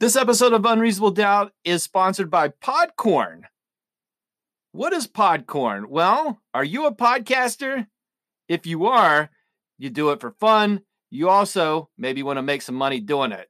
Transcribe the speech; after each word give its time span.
This 0.00 0.16
episode 0.16 0.54
of 0.54 0.64
Unreasonable 0.64 1.10
Doubt 1.10 1.52
is 1.62 1.82
sponsored 1.82 2.30
by 2.30 2.48
Podcorn. 2.48 3.42
What 4.72 4.94
is 4.94 5.06
Podcorn? 5.06 5.88
Well, 5.90 6.40
are 6.54 6.64
you 6.64 6.86
a 6.86 6.94
podcaster? 6.94 7.86
If 8.48 8.66
you 8.66 8.86
are, 8.86 9.28
you 9.76 9.90
do 9.90 10.08
it 10.12 10.20
for 10.22 10.30
fun. 10.40 10.80
You 11.10 11.28
also 11.28 11.90
maybe 11.98 12.22
want 12.22 12.38
to 12.38 12.42
make 12.42 12.62
some 12.62 12.76
money 12.76 12.98
doing 12.98 13.30
it. 13.30 13.48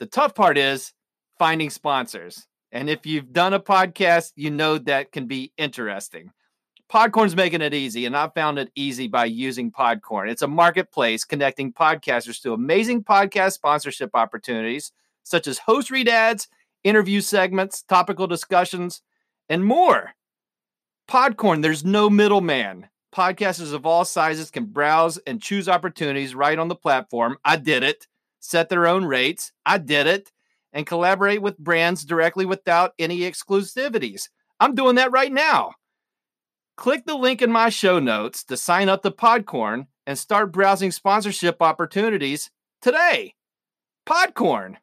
The 0.00 0.06
tough 0.06 0.34
part 0.34 0.58
is 0.58 0.92
finding 1.38 1.70
sponsors. 1.70 2.44
And 2.72 2.90
if 2.90 3.06
you've 3.06 3.32
done 3.32 3.54
a 3.54 3.60
podcast, 3.60 4.32
you 4.34 4.50
know 4.50 4.78
that 4.78 5.12
can 5.12 5.28
be 5.28 5.52
interesting. 5.56 6.32
Podcorn's 6.92 7.36
making 7.36 7.62
it 7.62 7.72
easy, 7.72 8.04
and 8.04 8.16
I 8.16 8.28
found 8.34 8.58
it 8.58 8.72
easy 8.74 9.06
by 9.06 9.26
using 9.26 9.70
Podcorn. 9.70 10.28
It's 10.28 10.42
a 10.42 10.48
marketplace 10.48 11.24
connecting 11.24 11.72
podcasters 11.72 12.42
to 12.42 12.52
amazing 12.52 13.04
podcast 13.04 13.52
sponsorship 13.52 14.10
opportunities 14.14 14.90
such 15.24 15.48
as 15.48 15.58
host 15.58 15.90
read 15.90 16.08
ads, 16.08 16.46
interview 16.84 17.20
segments, 17.20 17.82
topical 17.82 18.28
discussions, 18.28 19.02
and 19.48 19.64
more. 19.64 20.12
Podcorn, 21.10 21.62
there's 21.62 21.84
no 21.84 22.08
middleman. 22.08 22.88
Podcasters 23.14 23.72
of 23.72 23.86
all 23.86 24.04
sizes 24.04 24.50
can 24.50 24.66
browse 24.66 25.18
and 25.18 25.42
choose 25.42 25.68
opportunities 25.68 26.34
right 26.34 26.58
on 26.58 26.68
the 26.68 26.74
platform. 26.74 27.36
I 27.44 27.56
did 27.56 27.82
it. 27.82 28.06
Set 28.40 28.68
their 28.68 28.86
own 28.86 29.04
rates. 29.04 29.52
I 29.64 29.78
did 29.78 30.06
it. 30.06 30.32
And 30.72 30.86
collaborate 30.86 31.40
with 31.40 31.58
brands 31.58 32.04
directly 32.04 32.44
without 32.46 32.92
any 32.98 33.20
exclusivities. 33.20 34.28
I'm 34.58 34.74
doing 34.74 34.96
that 34.96 35.12
right 35.12 35.32
now. 35.32 35.72
Click 36.76 37.06
the 37.06 37.14
link 37.14 37.40
in 37.40 37.52
my 37.52 37.68
show 37.68 38.00
notes 38.00 38.42
to 38.44 38.56
sign 38.56 38.88
up 38.88 39.02
to 39.02 39.10
Podcorn 39.12 39.86
and 40.06 40.18
start 40.18 40.52
browsing 40.52 40.90
sponsorship 40.90 41.62
opportunities 41.62 42.50
today. 42.82 43.34
Podcorn. 44.06 44.76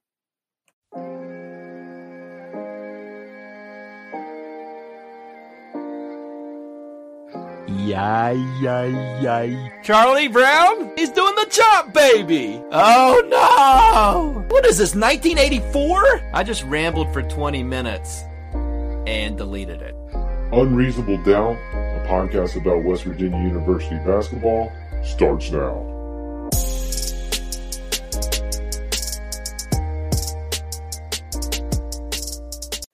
Yay, 7.85 8.35
yay, 8.61 8.91
yay. 9.23 9.71
Charlie 9.81 10.27
Brown? 10.27 10.91
He's 10.95 11.09
doing 11.09 11.33
the 11.33 11.47
chop, 11.49 11.91
baby! 11.91 12.61
Oh 12.71 13.21
no! 13.27 14.45
What 14.49 14.67
is 14.67 14.77
this, 14.77 14.93
1984? 14.93 16.29
I 16.31 16.43
just 16.43 16.63
rambled 16.65 17.11
for 17.11 17.23
20 17.23 17.63
minutes 17.63 18.23
and 19.07 19.35
deleted 19.35 19.81
it. 19.81 19.95
Unreasonable 20.53 21.17
Doubt, 21.23 21.55
a 21.73 22.05
podcast 22.07 22.55
about 22.55 22.83
West 22.83 23.03
Virginia 23.03 23.39
University 23.39 23.95
basketball, 24.05 24.71
starts 25.03 25.49
now. 25.49 25.87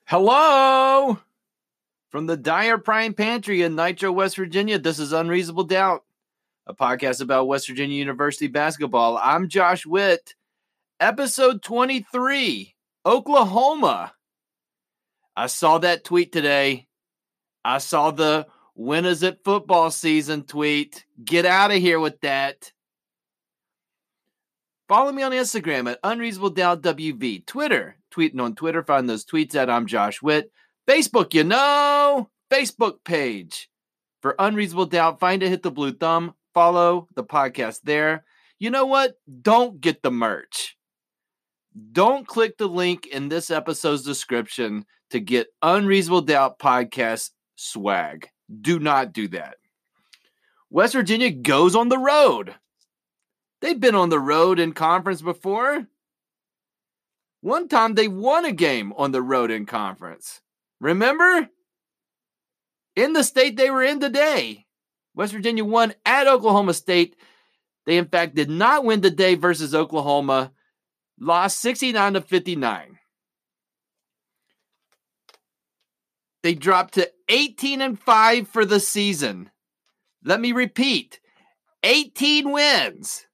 Hello! 0.06 1.20
From 2.10 2.26
the 2.26 2.38
Dyer 2.38 2.78
Prime 2.78 3.14
Pantry 3.14 3.64
in 3.64 3.76
Nitro, 3.76 4.14
West 4.14 4.38
Virginia, 4.38 4.80
this 4.80 4.98
is 4.98 5.12
Unreasonable 5.12 5.66
Doubt, 5.66 6.06
a 6.66 6.74
podcast 6.74 7.22
about 7.22 7.48
West 7.48 7.68
Virginia 7.68 7.98
University 7.98 8.48
basketball. 8.48 9.20
I'm 9.22 9.50
Josh 9.50 9.86
Witt. 9.86 10.34
Episode 11.02 11.62
23, 11.62 12.74
Oklahoma. 13.06 14.14
I 15.36 15.48
saw 15.48 15.80
that 15.80 16.06
tweet 16.06 16.32
today. 16.32 16.88
I 17.66 17.80
saw 17.80 18.12
the 18.12 18.48
when 18.74 19.06
is 19.06 19.22
it 19.22 19.44
football 19.44 19.92
season 19.92 20.44
tweet. 20.44 21.04
Get 21.26 21.46
out 21.46 21.72
of 21.72 21.78
here 21.78 22.00
with 22.00 22.22
that. 22.22 22.72
Follow 24.88 25.12
me 25.12 25.24
on 25.24 25.34
Instagram 25.34 25.92
at 25.92 26.00
Unreasonable 26.06 26.52
Doubt 26.52 26.82
WV. 26.84 27.46
Twitter, 27.46 27.98
tweeting 28.12 28.40
on 28.40 28.56
Twitter. 28.56 28.82
Find 28.82 29.10
those 29.10 29.26
tweets 29.26 29.56
at 29.56 29.70
I'm 29.70 29.88
Josh 29.88 30.22
Witt. 30.22 30.54
Facebook, 30.88 31.34
you 31.34 31.44
know, 31.44 32.30
Facebook 32.50 33.04
page 33.04 33.70
for 34.22 34.36
Unreasonable 34.40 34.86
Doubt. 34.86 35.20
Find 35.20 35.44
it, 35.44 35.50
hit 35.50 35.64
the 35.64 35.72
blue 35.72 35.92
thumb, 35.92 36.34
follow 36.54 37.08
the 37.16 37.24
podcast 37.24 37.82
there. 37.84 38.24
You 38.58 38.70
know 38.70 38.86
what? 38.86 39.16
Don't 39.42 39.82
get 39.82 40.02
the 40.02 40.12
merch. 40.12 40.78
Don't 41.92 42.26
click 42.26 42.58
the 42.58 42.68
link 42.68 43.06
in 43.06 43.30
this 43.30 43.52
episode's 43.52 44.04
description 44.04 44.86
to 45.12 45.20
get 45.20 45.48
Unreasonable 45.62 46.22
Doubt 46.22 46.58
podcast 46.58 47.32
swag. 47.56 48.30
Do 48.62 48.80
not 48.80 49.14
do 49.14 49.28
that. 49.30 49.58
West 50.70 50.94
Virginia 50.94 51.32
goes 51.32 51.76
on 51.76 51.90
the 51.90 51.98
road. 51.98 52.56
They've 53.62 53.80
been 53.80 53.96
on 53.96 54.10
the 54.10 54.20
road 54.20 54.60
in 54.60 54.74
conference 54.74 55.22
before. 55.22 55.86
One 57.42 57.68
time 57.68 57.94
they 57.94 58.08
won 58.08 58.46
a 58.46 58.52
game 58.52 58.94
on 58.98 59.12
the 59.12 59.22
road 59.22 59.52
in 59.52 59.66
conference. 59.66 60.42
Remember? 60.80 61.50
In 62.96 63.14
the 63.14 63.24
state 63.24 63.58
they 63.58 63.70
were 63.70 63.84
in 63.84 64.00
today, 64.00 64.66
West 65.14 65.34
Virginia 65.34 65.66
won 65.66 65.94
at 66.06 66.28
Oklahoma 66.28 66.74
State. 66.74 67.16
They, 67.86 67.98
in 67.98 68.06
fact, 68.06 68.36
did 68.36 68.50
not 68.50 68.86
win 68.86 69.02
today 69.02 69.36
versus 69.36 69.74
Oklahoma, 69.76 70.52
lost 71.20 71.60
69 71.62 72.14
to 72.14 72.22
59. 72.22 73.00
They 76.44 76.54
dropped 76.54 76.94
to 76.96 77.12
18 77.30 77.82
and 77.82 78.00
5 78.00 78.48
for 78.48 78.66
the 78.66 78.80
season. 78.80 79.50
Let 80.24 80.40
me 80.40 80.52
repeat 80.52 81.20
18 81.84 82.52
wins, 82.52 83.26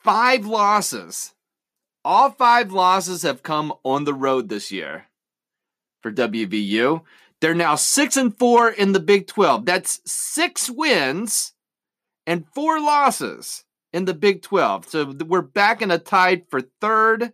five 0.00 0.46
losses. 0.46 1.33
All 2.04 2.30
five 2.30 2.70
losses 2.70 3.22
have 3.22 3.42
come 3.42 3.72
on 3.82 4.04
the 4.04 4.12
road 4.12 4.48
this 4.48 4.70
year 4.70 5.06
for 6.02 6.12
WVU. 6.12 7.02
They're 7.40 7.54
now 7.54 7.76
six 7.76 8.16
and 8.16 8.36
four 8.38 8.68
in 8.68 8.92
the 8.92 9.00
Big 9.00 9.26
12. 9.26 9.64
That's 9.64 10.00
six 10.04 10.68
wins 10.68 11.52
and 12.26 12.46
four 12.54 12.78
losses 12.78 13.64
in 13.92 14.04
the 14.04 14.12
Big 14.12 14.42
12. 14.42 14.86
So 14.88 15.12
we're 15.26 15.40
back 15.40 15.80
in 15.80 15.90
a 15.90 15.98
tie 15.98 16.42
for 16.50 16.60
third 16.60 17.32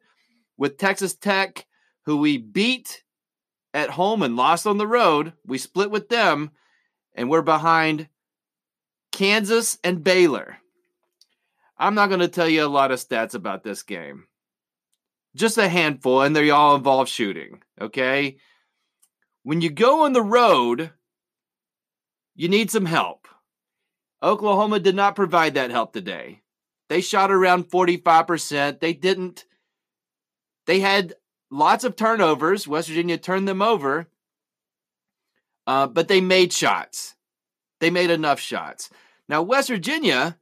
with 0.57 0.79
Texas 0.79 1.15
Tech, 1.15 1.67
who 2.07 2.19
we 2.19 2.39
beat 2.39 3.03
at 3.75 3.91
home 3.91 4.23
and 4.23 4.37
lost 4.37 4.67
on 4.67 4.79
the 4.79 4.87
road. 4.87 5.33
We 5.45 5.59
split 5.59 5.91
with 5.91 6.09
them, 6.09 6.51
and 7.15 7.29
we're 7.29 7.43
behind 7.43 8.09
Kansas 9.11 9.79
and 9.83 10.05
Baylor. 10.05 10.59
I'm 11.77 11.95
not 11.95 12.09
going 12.09 12.21
to 12.21 12.29
tell 12.29 12.49
you 12.49 12.65
a 12.65 12.69
lot 12.69 12.93
of 12.93 13.01
stats 13.01 13.35
about 13.35 13.65
this 13.65 13.83
game 13.83 14.27
just 15.35 15.59
a 15.59 15.69
handful, 15.69 16.23
and 16.23 16.35
they 16.35 16.51
all 16.51 16.75
involve 16.75 17.09
shooting. 17.09 17.63
Okay. 17.81 18.39
When 19.43 19.61
you 19.61 19.71
go 19.71 20.05
on 20.05 20.13
the 20.13 20.23
road, 20.23 20.91
you 22.35 22.49
need 22.49 22.71
some 22.71 22.87
help. 22.87 23.29
Oklahoma 24.23 24.81
did 24.81 24.95
not 24.95 25.17
provide 25.17 25.55
that 25.55 25.71
help 25.71 25.93
today. 25.93 26.43
They 26.89 27.01
shot 27.01 27.31
around 27.31 27.71
45%. 27.71 28.81
They 28.81 28.93
didn't, 28.93 29.45
they 30.67 30.81
had 30.81 31.15
lots 31.51 31.85
of 31.85 31.97
turnovers. 31.97 32.69
West 32.69 32.89
Virginia 32.89 33.17
turned 33.17 33.49
them 33.49 33.63
over, 33.63 34.09
uh, 35.67 35.87
but 35.87 36.09
they 36.09 36.21
made 36.21 36.53
shots. 36.53 37.15
They 37.79 37.91
made 37.91 38.11
enough 38.11 38.41
shots. 38.41 38.91
Now, 39.29 39.43
West 39.43 39.69
Virginia 39.69 40.37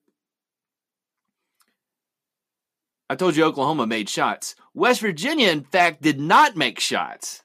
I 3.11 3.15
told 3.15 3.37
you 3.37 3.45
Oklahoma 3.45 3.87
made 3.87 4.09
shots. 4.09 4.55
West 4.79 5.01
Virginia, 5.01 5.49
in 5.49 5.65
fact, 5.65 6.01
did 6.03 6.21
not 6.21 6.57
make 6.57 6.79
shots. 6.79 7.43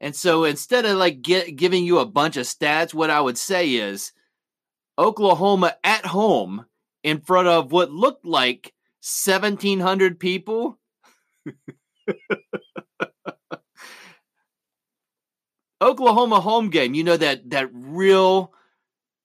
And 0.00 0.16
so 0.16 0.42
instead 0.44 0.84
of 0.84 0.96
like 0.96 1.22
get, 1.22 1.54
giving 1.54 1.84
you 1.84 2.00
a 2.00 2.06
bunch 2.06 2.36
of 2.36 2.46
stats, 2.46 2.92
what 2.92 3.08
I 3.08 3.20
would 3.20 3.38
say 3.38 3.74
is 3.74 4.10
Oklahoma 4.98 5.76
at 5.84 6.04
home 6.06 6.66
in 7.04 7.20
front 7.20 7.46
of 7.46 7.70
what 7.70 7.92
looked 7.92 8.26
like 8.26 8.74
1,700 9.00 10.18
people. 10.18 10.80
Oklahoma 15.80 16.40
home 16.40 16.68
game, 16.70 16.94
you 16.94 17.04
know 17.04 17.16
that 17.16 17.48
that 17.50 17.70
real 17.72 18.52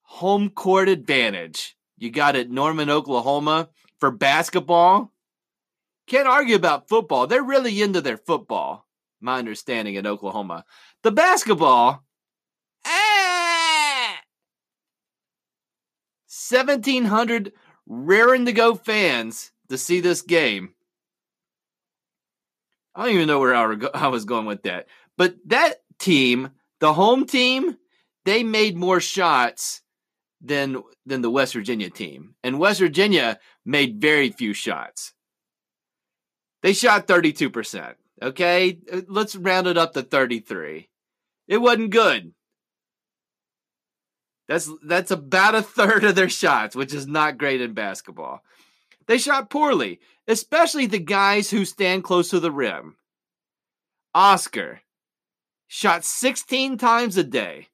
home 0.03 0.49
court 0.49 0.87
advantage 0.87 1.75
you 1.97 2.11
got 2.11 2.35
at 2.35 2.51
Norman, 2.51 2.91
Oklahoma 2.91 3.69
for 3.99 4.11
basketball 4.11 5.11
can't 6.07 6.27
argue 6.27 6.55
about 6.55 6.89
football. 6.89 7.27
They're 7.27 7.43
really 7.43 7.81
into 7.81 8.01
their 8.01 8.17
football, 8.17 8.85
my 9.19 9.39
understanding 9.39 9.95
in 9.95 10.07
Oklahoma. 10.07 10.65
The 11.03 11.11
basketball, 11.11 12.03
ah, 12.85 14.19
1,700 16.27 17.53
raring 17.87 18.45
to 18.45 18.53
go 18.53 18.75
fans 18.75 19.51
to 19.69 19.77
see 19.77 19.99
this 19.99 20.21
game. 20.21 20.73
I 22.93 23.05
don't 23.05 23.15
even 23.15 23.27
know 23.27 23.39
where 23.39 23.55
I 23.95 24.07
was 24.07 24.25
going 24.25 24.45
with 24.45 24.63
that. 24.63 24.87
But 25.17 25.35
that 25.47 25.81
team, 25.99 26.51
the 26.79 26.93
home 26.93 27.25
team, 27.25 27.77
they 28.25 28.43
made 28.43 28.75
more 28.75 28.99
shots 28.99 29.81
than 30.41 30.81
than 31.05 31.21
the 31.21 31.29
West 31.29 31.53
Virginia 31.53 31.89
team. 31.89 32.35
And 32.43 32.59
West 32.59 32.79
Virginia 32.79 33.39
made 33.65 34.01
very 34.01 34.29
few 34.29 34.53
shots. 34.53 35.13
They 36.65 36.73
shot 36.73 37.05
32%. 37.05 37.93
Okay. 38.23 38.79
Uh, 38.91 39.01
let's 39.07 39.35
round 39.35 39.67
it 39.67 39.77
up 39.77 39.93
to 39.93 40.01
33. 40.01 40.89
It 41.47 41.59
wasn't 41.59 41.91
good. 41.91 42.33
That's 44.47 44.71
that's 44.83 45.11
about 45.11 45.53
a 45.53 45.61
third 45.61 46.03
of 46.03 46.15
their 46.15 46.27
shots, 46.27 46.75
which 46.75 46.91
is 46.91 47.05
not 47.05 47.37
great 47.37 47.61
in 47.61 47.73
basketball. 47.73 48.41
They 49.05 49.19
shot 49.19 49.51
poorly, 49.51 49.99
especially 50.27 50.87
the 50.87 50.97
guys 50.97 51.51
who 51.51 51.65
stand 51.65 52.03
close 52.03 52.29
to 52.29 52.39
the 52.39 52.51
rim. 52.51 52.95
Oscar 54.15 54.81
shot 55.67 56.03
16 56.03 56.79
times 56.79 57.15
a 57.15 57.23
day. 57.23 57.67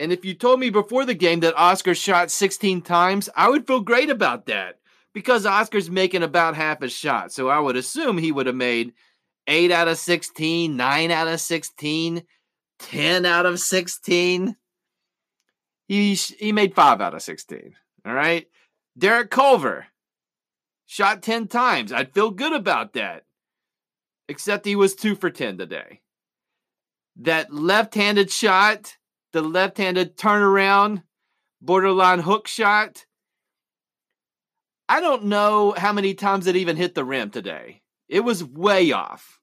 And 0.00 0.10
if 0.10 0.24
you 0.24 0.34
told 0.34 0.58
me 0.58 0.70
before 0.70 1.04
the 1.04 1.14
game 1.14 1.38
that 1.40 1.56
Oscar 1.56 1.94
shot 1.94 2.32
16 2.32 2.82
times, 2.82 3.28
I 3.36 3.48
would 3.48 3.68
feel 3.68 3.82
great 3.82 4.10
about 4.10 4.46
that 4.46 4.79
because 5.14 5.46
Oscar's 5.46 5.90
making 5.90 6.22
about 6.22 6.56
half 6.56 6.82
a 6.82 6.88
shot. 6.88 7.32
So 7.32 7.48
I 7.48 7.58
would 7.58 7.76
assume 7.76 8.18
he 8.18 8.32
would 8.32 8.46
have 8.46 8.56
made 8.56 8.92
8 9.46 9.70
out 9.70 9.88
of 9.88 9.98
16, 9.98 10.76
9 10.76 11.10
out 11.10 11.28
of 11.28 11.40
16, 11.40 12.22
10 12.78 13.26
out 13.26 13.46
of 13.46 13.58
16. 13.58 14.56
He, 15.88 16.14
he 16.14 16.52
made 16.52 16.74
5 16.74 17.00
out 17.00 17.14
of 17.14 17.22
16. 17.22 17.74
All 18.06 18.14
right. 18.14 18.46
Derek 18.96 19.30
Culver 19.30 19.86
shot 20.86 21.22
10 21.22 21.48
times. 21.48 21.92
I'd 21.92 22.14
feel 22.14 22.30
good 22.30 22.52
about 22.52 22.92
that. 22.94 23.24
Except 24.28 24.64
he 24.64 24.76
was 24.76 24.94
2 24.94 25.16
for 25.16 25.30
10 25.30 25.58
today. 25.58 26.00
That 27.16 27.52
left 27.52 27.94
handed 27.96 28.30
shot, 28.30 28.96
the 29.32 29.42
left 29.42 29.78
handed 29.78 30.16
turnaround, 30.16 31.02
borderline 31.60 32.20
hook 32.20 32.46
shot. 32.46 33.06
I 34.90 34.98
don't 34.98 35.26
know 35.26 35.72
how 35.76 35.92
many 35.92 36.14
times 36.14 36.48
it 36.48 36.56
even 36.56 36.76
hit 36.76 36.96
the 36.96 37.04
rim 37.04 37.30
today. 37.30 37.80
It 38.08 38.20
was 38.20 38.42
way 38.42 38.90
off. 38.90 39.38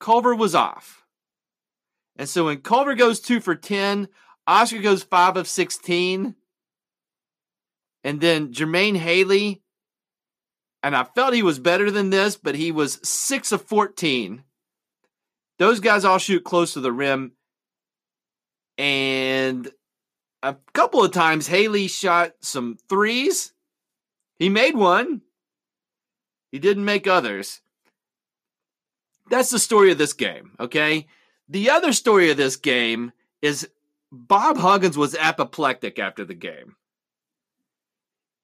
Culver 0.00 0.34
was 0.34 0.56
off. 0.56 1.04
And 2.16 2.28
so 2.28 2.46
when 2.46 2.58
Culver 2.58 2.96
goes 2.96 3.20
2 3.20 3.38
for 3.38 3.54
10, 3.54 4.08
Oscar 4.48 4.80
goes 4.80 5.04
5 5.04 5.36
of 5.36 5.46
16. 5.46 6.34
And 8.02 8.20
then 8.20 8.52
Jermaine 8.52 8.96
Haley, 8.96 9.62
and 10.82 10.96
I 10.96 11.04
felt 11.04 11.34
he 11.34 11.44
was 11.44 11.60
better 11.60 11.92
than 11.92 12.10
this, 12.10 12.36
but 12.36 12.56
he 12.56 12.72
was 12.72 12.98
6 13.08 13.52
of 13.52 13.62
14. 13.62 14.42
Those 15.60 15.78
guys 15.78 16.04
all 16.04 16.18
shoot 16.18 16.42
close 16.42 16.72
to 16.72 16.80
the 16.80 16.90
rim. 16.90 17.34
And 18.76 19.70
a 20.42 20.56
couple 20.72 21.04
of 21.04 21.12
times, 21.12 21.46
Haley 21.46 21.86
shot 21.86 22.32
some 22.40 22.76
threes. 22.88 23.51
He 24.42 24.48
made 24.48 24.74
one, 24.74 25.20
he 26.50 26.58
didn't 26.58 26.84
make 26.84 27.06
others. 27.06 27.60
That's 29.30 29.50
the 29.50 29.60
story 29.60 29.92
of 29.92 29.98
this 29.98 30.14
game, 30.14 30.56
okay? 30.58 31.06
The 31.48 31.70
other 31.70 31.92
story 31.92 32.28
of 32.28 32.36
this 32.36 32.56
game 32.56 33.12
is 33.40 33.68
Bob 34.10 34.56
Huggins 34.56 34.98
was 34.98 35.14
apoplectic 35.14 36.00
after 36.00 36.24
the 36.24 36.34
game. 36.34 36.74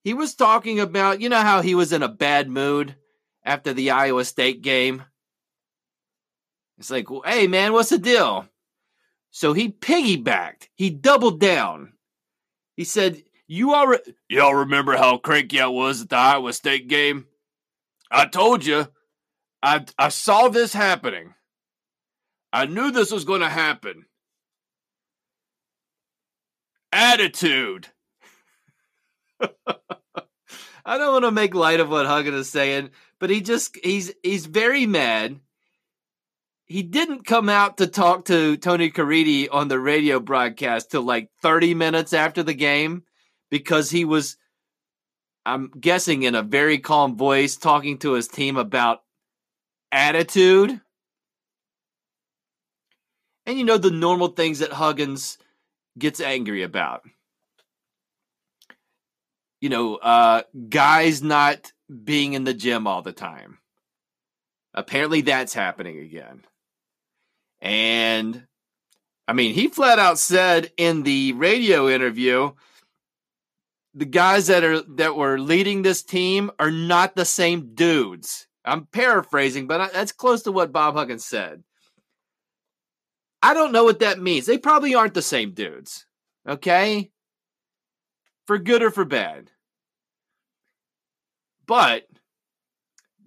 He 0.04 0.14
was 0.14 0.36
talking 0.36 0.78
about, 0.78 1.20
you 1.20 1.28
know, 1.28 1.40
how 1.40 1.62
he 1.62 1.74
was 1.74 1.92
in 1.92 2.04
a 2.04 2.08
bad 2.08 2.48
mood 2.48 2.94
after 3.42 3.72
the 3.72 3.90
Iowa 3.90 4.24
State 4.24 4.62
game. 4.62 5.02
It's 6.78 6.92
like, 6.92 7.10
well, 7.10 7.22
hey, 7.26 7.48
man, 7.48 7.72
what's 7.72 7.90
the 7.90 7.98
deal? 7.98 8.46
So 9.32 9.52
he 9.52 9.68
piggybacked. 9.68 10.68
He 10.76 10.90
doubled 10.90 11.40
down. 11.40 11.94
He 12.76 12.84
said, 12.84 13.24
"You 13.48 13.74
all, 13.74 13.88
re- 13.88 14.14
y'all 14.28 14.54
remember 14.54 14.96
how 14.96 15.16
cranky 15.16 15.60
I 15.60 15.66
was 15.66 16.02
at 16.02 16.10
the 16.10 16.16
Iowa 16.16 16.52
State 16.52 16.86
game? 16.86 17.26
I 18.10 18.26
told 18.26 18.64
you, 18.64 18.86
I 19.62 19.84
I 19.98 20.10
saw 20.10 20.48
this 20.48 20.72
happening. 20.72 21.34
I 22.52 22.66
knew 22.66 22.90
this 22.90 23.10
was 23.10 23.24
going 23.24 23.40
to 23.40 23.48
happen. 23.48 24.06
Attitude." 26.92 27.88
I 30.88 30.96
don't 30.96 31.12
want 31.12 31.24
to 31.26 31.30
make 31.30 31.54
light 31.54 31.80
of 31.80 31.90
what 31.90 32.06
Huggins 32.06 32.36
is 32.36 32.50
saying, 32.50 32.90
but 33.20 33.28
he 33.28 33.42
just 33.42 33.76
he's 33.82 34.12
he's 34.22 34.46
very 34.46 34.86
mad. 34.86 35.38
He 36.64 36.82
didn't 36.82 37.26
come 37.26 37.48
out 37.48 37.78
to 37.78 37.86
talk 37.86 38.26
to 38.26 38.56
Tony 38.56 38.90
Caridi 38.90 39.48
on 39.50 39.68
the 39.68 39.78
radio 39.78 40.18
broadcast 40.20 40.90
till 40.90 41.02
like 41.02 41.30
30 41.42 41.74
minutes 41.74 42.12
after 42.12 42.42
the 42.42 42.54
game 42.54 43.04
because 43.50 43.90
he 43.90 44.04
was 44.04 44.36
I'm 45.46 45.70
guessing 45.80 46.24
in 46.24 46.34
a 46.34 46.42
very 46.42 46.78
calm 46.78 47.16
voice 47.16 47.56
talking 47.56 47.98
to 47.98 48.12
his 48.12 48.28
team 48.28 48.56
about 48.56 49.02
attitude. 49.90 50.80
And 53.46 53.58
you 53.58 53.64
know 53.64 53.78
the 53.78 53.90
normal 53.90 54.28
things 54.28 54.58
that 54.58 54.72
Huggins 54.72 55.38
gets 55.98 56.20
angry 56.20 56.62
about 56.62 57.02
you 59.60 59.68
know, 59.68 59.96
uh, 59.96 60.42
guys 60.68 61.22
not 61.22 61.72
being 62.04 62.34
in 62.34 62.44
the 62.44 62.54
gym 62.54 62.86
all 62.86 63.02
the 63.02 63.12
time. 63.12 63.58
Apparently, 64.74 65.22
that's 65.22 65.54
happening 65.54 65.98
again. 65.98 66.44
And 67.60 68.46
I 69.26 69.32
mean, 69.32 69.54
he 69.54 69.68
flat 69.68 69.98
out 69.98 70.18
said 70.18 70.70
in 70.76 71.02
the 71.02 71.32
radio 71.32 71.88
interview, 71.88 72.52
the 73.94 74.04
guys 74.04 74.46
that 74.48 74.64
are 74.64 74.80
that 74.96 75.16
were 75.16 75.38
leading 75.38 75.82
this 75.82 76.02
team 76.02 76.50
are 76.58 76.70
not 76.70 77.16
the 77.16 77.24
same 77.24 77.74
dudes. 77.74 78.46
I'm 78.64 78.86
paraphrasing, 78.86 79.66
but 79.66 79.92
that's 79.92 80.12
close 80.12 80.42
to 80.42 80.52
what 80.52 80.72
Bob 80.72 80.94
Huggins 80.94 81.24
said. 81.24 81.62
I 83.42 83.54
don't 83.54 83.72
know 83.72 83.84
what 83.84 84.00
that 84.00 84.20
means. 84.20 84.46
They 84.46 84.58
probably 84.58 84.94
aren't 84.94 85.14
the 85.14 85.22
same 85.22 85.52
dudes. 85.52 86.04
Okay? 86.46 87.10
for 88.48 88.56
good 88.56 88.82
or 88.82 88.90
for 88.90 89.04
bad. 89.04 89.50
But 91.66 92.06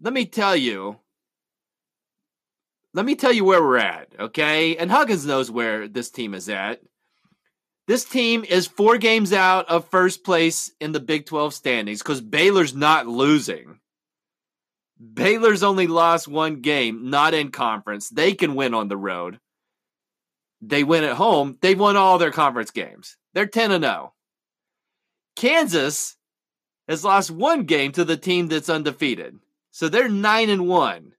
let 0.02 0.14
me 0.14 0.26
tell 0.26 0.56
you, 0.56 0.98
let 2.96 3.06
me 3.06 3.14
tell 3.14 3.32
you 3.32 3.46
where 3.46 3.62
we're 3.62 3.78
at, 3.78 4.16
okay? 4.20 4.76
And 4.78 4.90
Huggins 4.90 5.24
knows 5.24 5.52
where 5.52 5.88
this 5.88 6.10
team 6.10 6.34
is 6.34 6.50
at. 6.50 6.82
This 7.88 8.06
team 8.06 8.46
is 8.48 8.68
four 8.68 8.98
games 8.98 9.34
out 9.34 9.70
of 9.70 9.90
first 9.90 10.24
place 10.24 10.72
in 10.80 10.92
the 10.92 11.00
Big 11.00 11.26
12 11.26 11.54
standings 11.54 12.00
because 12.00 12.22
Baylor's 12.22 12.76
not 12.76 13.08
losing. 13.08 13.80
Baylor's 15.14 15.64
only 15.64 15.88
lost 15.88 16.28
one 16.28 16.62
game, 16.62 17.10
not 17.10 17.34
in 17.34 17.50
conference. 17.50 18.10
They 18.10 18.34
can 18.34 18.54
win 18.54 18.74
on 18.74 18.88
the 18.88 18.98
road. 18.98 19.40
They 20.62 20.84
win 20.84 21.04
at 21.04 21.16
home. 21.16 21.58
They've 21.60 21.80
won 21.80 21.98
all 21.98 22.20
their 22.20 22.32
conference 22.32 22.70
games. 22.70 23.18
They're 23.34 23.48
10 23.48 23.72
and 23.72 23.84
0. 23.84 24.14
Kansas 25.36 26.18
has 26.88 27.04
lost 27.04 27.32
one 27.32 27.64
game 27.64 27.92
to 27.94 28.06
the 28.06 28.18
team 28.18 28.48
that's 28.48 28.70
undefeated. 28.70 29.40
So 29.72 29.90
they're 29.90 30.10
9 30.10 30.50
and 30.50 30.68
1. 30.68 31.14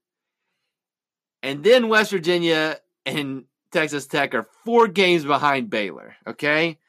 And 1.41 1.63
then 1.63 1.89
West 1.89 2.11
Virginia 2.11 2.77
and 3.05 3.45
Texas 3.73 4.07
Tech 4.07 4.33
are 4.33 4.47
4 4.65 4.87
games 4.87 5.25
behind 5.25 5.69
Baylor, 5.69 6.15
okay? 6.25 6.79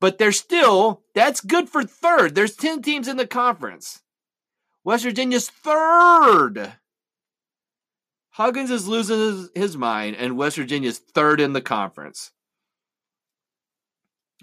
But 0.00 0.18
they're 0.18 0.32
still 0.32 1.02
that's 1.14 1.40
good 1.40 1.68
for 1.68 1.82
third. 1.82 2.34
There's 2.34 2.54
10 2.54 2.82
teams 2.82 3.08
in 3.08 3.16
the 3.16 3.26
conference. 3.26 4.02
West 4.84 5.04
Virginia's 5.04 5.50
third. 5.50 6.74
Huggins 8.30 8.70
is 8.70 8.86
losing 8.86 9.18
his, 9.18 9.50
his 9.54 9.76
mind, 9.76 10.14
and 10.16 10.36
West 10.36 10.56
Virginia's 10.56 10.98
third 10.98 11.40
in 11.40 11.54
the 11.54 11.60
conference. 11.60 12.30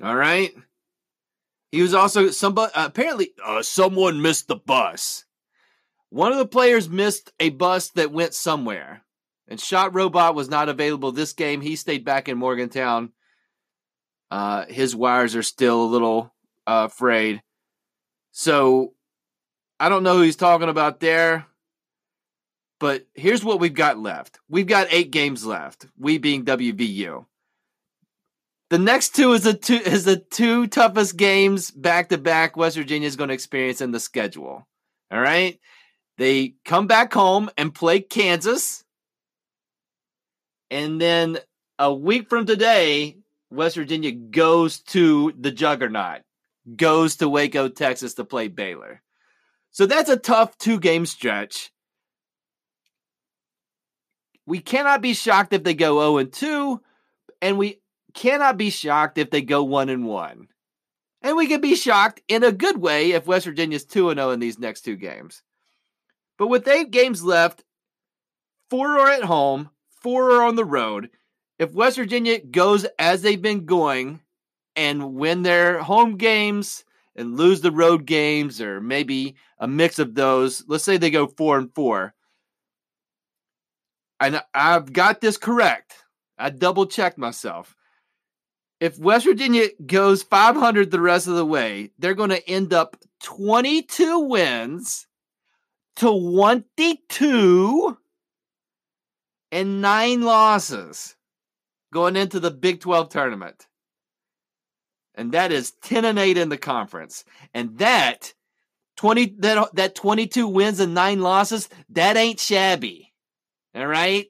All 0.04 0.16
right. 0.16 0.54
He 1.72 1.82
was 1.82 1.94
also 1.94 2.30
somebody 2.30 2.74
apparently 2.76 3.32
uh, 3.44 3.62
someone 3.62 4.22
missed 4.22 4.50
the 4.50 4.58
bus. 4.58 5.24
One 6.10 6.34
of 6.34 6.38
the 6.38 6.46
players 6.46 6.90
missed 6.90 7.32
a 7.40 7.50
bus 7.50 7.90
that 7.92 8.12
went 8.12 8.34
somewhere. 8.34 9.05
And 9.48 9.60
Shot 9.60 9.94
Robot 9.94 10.36
was 10.36 10.50
not 10.50 10.70
available 10.70 11.12
this 11.12 11.34
game. 11.34 11.62
He 11.62 11.76
stayed 11.76 12.04
back 12.04 12.28
in 12.28 12.38
Morgantown. 12.38 13.12
Uh, 14.32 14.66
his 14.66 14.96
wires 14.96 15.36
are 15.36 15.44
still 15.44 15.84
a 15.84 15.86
little 15.86 16.34
uh, 16.66 16.88
frayed. 16.88 17.42
So 18.32 18.94
I 19.80 19.90
don't 19.90 20.04
know 20.04 20.18
who 20.18 20.24
he's 20.24 20.36
talking 20.36 20.70
about 20.70 21.00
there. 21.00 21.46
But 22.80 23.08
here's 23.14 23.44
what 23.44 23.60
we've 23.60 23.74
got 23.74 24.00
left. 24.00 24.40
We've 24.50 24.68
got 24.68 24.88
eight 24.92 25.12
games 25.12 25.46
left. 25.46 25.88
We 25.98 26.18
being 26.18 26.44
WVU. 26.44 27.26
The 28.70 28.80
next 28.80 29.16
two 29.16 29.34
is 29.34 29.44
the 29.44 29.54
two 29.54 29.76
is 29.76 30.06
the 30.06 30.18
two 30.18 30.68
toughest 30.68 31.16
games 31.18 31.72
back 31.72 32.10
to 32.10 32.18
back 32.18 32.58
West 32.58 32.76
Virginia 32.76 33.08
is 33.08 33.16
going 33.16 33.28
to 33.30 33.34
experience 33.34 33.80
in 33.80 33.92
the 33.92 34.00
schedule. 34.00 34.68
All 35.12 35.20
right. 35.20 35.60
They 36.18 36.56
come 36.66 36.88
back 36.88 37.14
home 37.14 37.50
and 37.58 37.74
play 37.74 38.00
Kansas. 38.00 38.85
And 40.72 41.00
then 41.00 41.38
a 41.80 41.94
week 41.94 42.30
from 42.30 42.46
today, 42.46 43.18
West 43.50 43.76
Virginia 43.76 44.12
goes 44.12 44.80
to 44.80 45.34
the 45.40 45.52
juggernaut, 45.52 46.22
goes 46.76 47.18
to 47.18 47.30
Waco, 47.30 47.70
Texas 47.70 48.16
to 48.16 48.26
play 48.26 48.48
Baylor. 48.48 49.02
So 49.72 49.86
that's 49.86 50.10
a 50.10 50.18
tough 50.18 50.58
two 50.58 50.80
game 50.80 51.06
stretch. 51.06 51.72
we 54.46 54.60
cannot 54.60 55.02
be 55.02 55.14
shocked 55.14 55.54
if 55.54 55.64
they 55.64 55.74
go 55.74 56.00
0 56.00 56.18
and 56.18 56.32
2, 56.32 56.82
and 57.42 57.58
we 57.58 57.82
cannot 58.14 58.58
be 58.58 58.70
shocked 58.70 59.18
if 59.18 59.30
they 59.30 59.42
go 59.42 59.64
1 59.64 59.90
and 59.90 60.06
1. 60.06 60.48
And 61.22 61.36
we 61.36 61.48
can 61.48 61.62
be 61.62 61.76
shocked 61.76 62.22
in 62.28 62.44
a 62.44 62.52
good 62.52 62.78
way 62.78 63.12
if 63.12 63.26
West 63.26 63.46
Virginia's 63.46 63.86
2 63.86 64.12
and 64.12 64.20
0 64.20 64.32
in 64.32 64.40
these 64.40 64.60
next 64.60 64.82
two 64.82 64.96
games. 64.96 65.42
But 66.38 66.48
with 66.48 66.68
eight 66.68 66.92
games 66.92 67.24
left, 67.24 67.64
four 68.70 69.00
are 69.00 69.10
at 69.10 69.24
home, 69.24 69.70
four 70.06 70.34
are 70.34 70.44
on 70.44 70.56
the 70.56 70.64
road. 70.64 71.10
If 71.58 71.74
West 71.74 71.98
Virginia 71.98 72.40
goes 72.40 72.86
as 73.00 73.24
they've 73.24 73.42
been 73.42 73.66
going 73.66 74.22
and 74.76 75.16
win 75.16 75.42
their 75.42 75.82
home 75.82 76.18
games 76.18 76.86
and 77.16 77.36
lose 77.36 77.62
the 77.62 77.72
road 77.72 78.06
games, 78.06 78.62
or 78.62 78.80
maybe 78.80 79.36
a 79.58 79.68
mix 79.68 79.98
of 79.98 80.14
those, 80.14 80.64
let's 80.68 80.84
say 80.84 80.98
they 80.98 81.10
go 81.10 81.26
four 81.26 81.58
and 81.58 81.74
four. 81.74 82.14
And 84.20 84.44
I've 84.54 84.94
got 84.94 85.22
this 85.22 85.38
correct. 85.38 85.96
I 86.38 86.52
double 86.52 86.86
checked 86.86 87.18
myself. 87.18 87.76
If 88.80 89.00
West 89.00 89.26
Virginia 89.26 89.70
goes 89.88 90.22
500 90.22 90.92
the 90.92 91.02
rest 91.02 91.26
of 91.26 91.34
the 91.34 91.48
way, 91.48 91.94
they're 91.98 92.14
going 92.14 92.30
to 92.30 92.48
end 92.48 92.74
up 92.74 92.96
22 93.24 94.20
wins 94.20 95.08
to 95.96 96.06
22 96.06 97.98
and 99.56 99.82
nine 99.82 100.22
losses 100.22 101.16
going 101.94 102.18
into 102.18 102.42
the 102.42 102.52
Big 102.52 102.82
12 102.82 103.08
tournament. 103.08 103.68
And 105.16 105.32
that 105.32 105.54
is 105.54 105.72
10 105.82 106.04
and 106.04 106.20
8 106.20 106.38
in 106.38 106.50
the 106.50 106.58
conference. 106.58 107.24
And 107.54 107.78
that 107.78 108.34
20 108.98 109.36
that 109.40 109.74
that 109.76 109.96
22 109.96 110.50
wins 110.50 110.82
and 110.82 110.94
9 110.94 111.22
losses, 111.22 111.70
that 111.88 112.18
ain't 112.18 112.38
shabby. 112.42 113.14
All 113.74 113.88
right? 113.88 114.28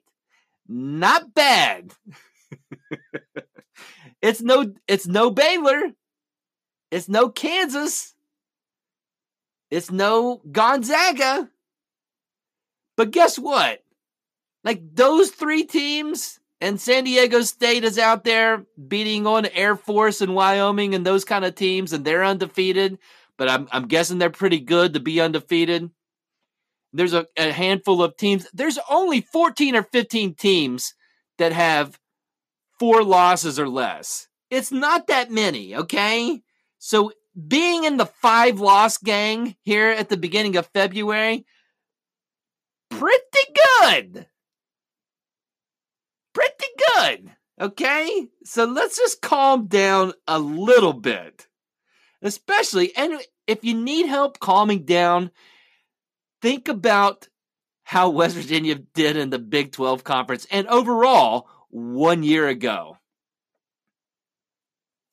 Not 0.68 1.34
bad. 1.34 1.92
it's 4.22 4.40
no 4.40 4.74
it's 4.86 5.08
no 5.08 5.32
Baylor. 5.32 5.90
It's 6.92 7.08
no 7.08 7.30
Kansas. 7.30 8.14
It's 9.72 9.90
no 9.90 10.40
Gonzaga. 10.52 11.50
But 12.96 13.10
guess 13.10 13.40
what? 13.40 13.82
Like 14.66 14.96
those 14.96 15.30
three 15.30 15.62
teams 15.62 16.40
and 16.60 16.80
San 16.80 17.04
Diego 17.04 17.42
State 17.42 17.84
is 17.84 18.00
out 18.00 18.24
there 18.24 18.66
beating 18.88 19.24
on 19.24 19.46
Air 19.46 19.76
Force 19.76 20.20
and 20.20 20.34
Wyoming 20.34 20.92
and 20.92 21.06
those 21.06 21.24
kind 21.24 21.44
of 21.44 21.54
teams, 21.54 21.92
and 21.92 22.04
they're 22.04 22.24
undefeated. 22.24 22.98
But 23.38 23.48
I'm, 23.48 23.68
I'm 23.70 23.86
guessing 23.86 24.18
they're 24.18 24.28
pretty 24.28 24.58
good 24.58 24.94
to 24.94 25.00
be 25.00 25.20
undefeated. 25.20 25.88
There's 26.92 27.12
a, 27.12 27.26
a 27.36 27.52
handful 27.52 28.02
of 28.02 28.16
teams. 28.16 28.48
There's 28.52 28.78
only 28.90 29.20
14 29.20 29.76
or 29.76 29.84
15 29.84 30.34
teams 30.34 30.94
that 31.38 31.52
have 31.52 32.00
four 32.80 33.04
losses 33.04 33.60
or 33.60 33.68
less. 33.68 34.26
It's 34.50 34.72
not 34.72 35.06
that 35.06 35.30
many, 35.30 35.76
okay? 35.76 36.40
So 36.78 37.12
being 37.46 37.84
in 37.84 37.98
the 37.98 38.06
five 38.06 38.58
loss 38.58 38.98
gang 38.98 39.54
here 39.62 39.90
at 39.90 40.08
the 40.08 40.16
beginning 40.16 40.56
of 40.56 40.66
February, 40.74 41.46
pretty 42.90 43.54
good. 43.80 44.26
Pretty 46.36 46.66
good. 46.94 47.30
Okay? 47.58 48.28
So 48.44 48.66
let's 48.66 48.98
just 48.98 49.22
calm 49.22 49.68
down 49.68 50.12
a 50.28 50.38
little 50.38 50.92
bit. 50.92 51.46
Especially, 52.20 52.94
and 52.94 53.18
if 53.46 53.64
you 53.64 53.72
need 53.72 54.04
help 54.04 54.38
calming 54.38 54.84
down, 54.84 55.30
think 56.42 56.68
about 56.68 57.28
how 57.84 58.10
West 58.10 58.36
Virginia 58.36 58.74
did 58.74 59.16
in 59.16 59.30
the 59.30 59.38
Big 59.38 59.72
12 59.72 60.04
conference 60.04 60.46
and 60.50 60.66
overall 60.66 61.48
one 61.70 62.22
year 62.22 62.46
ago. 62.48 62.98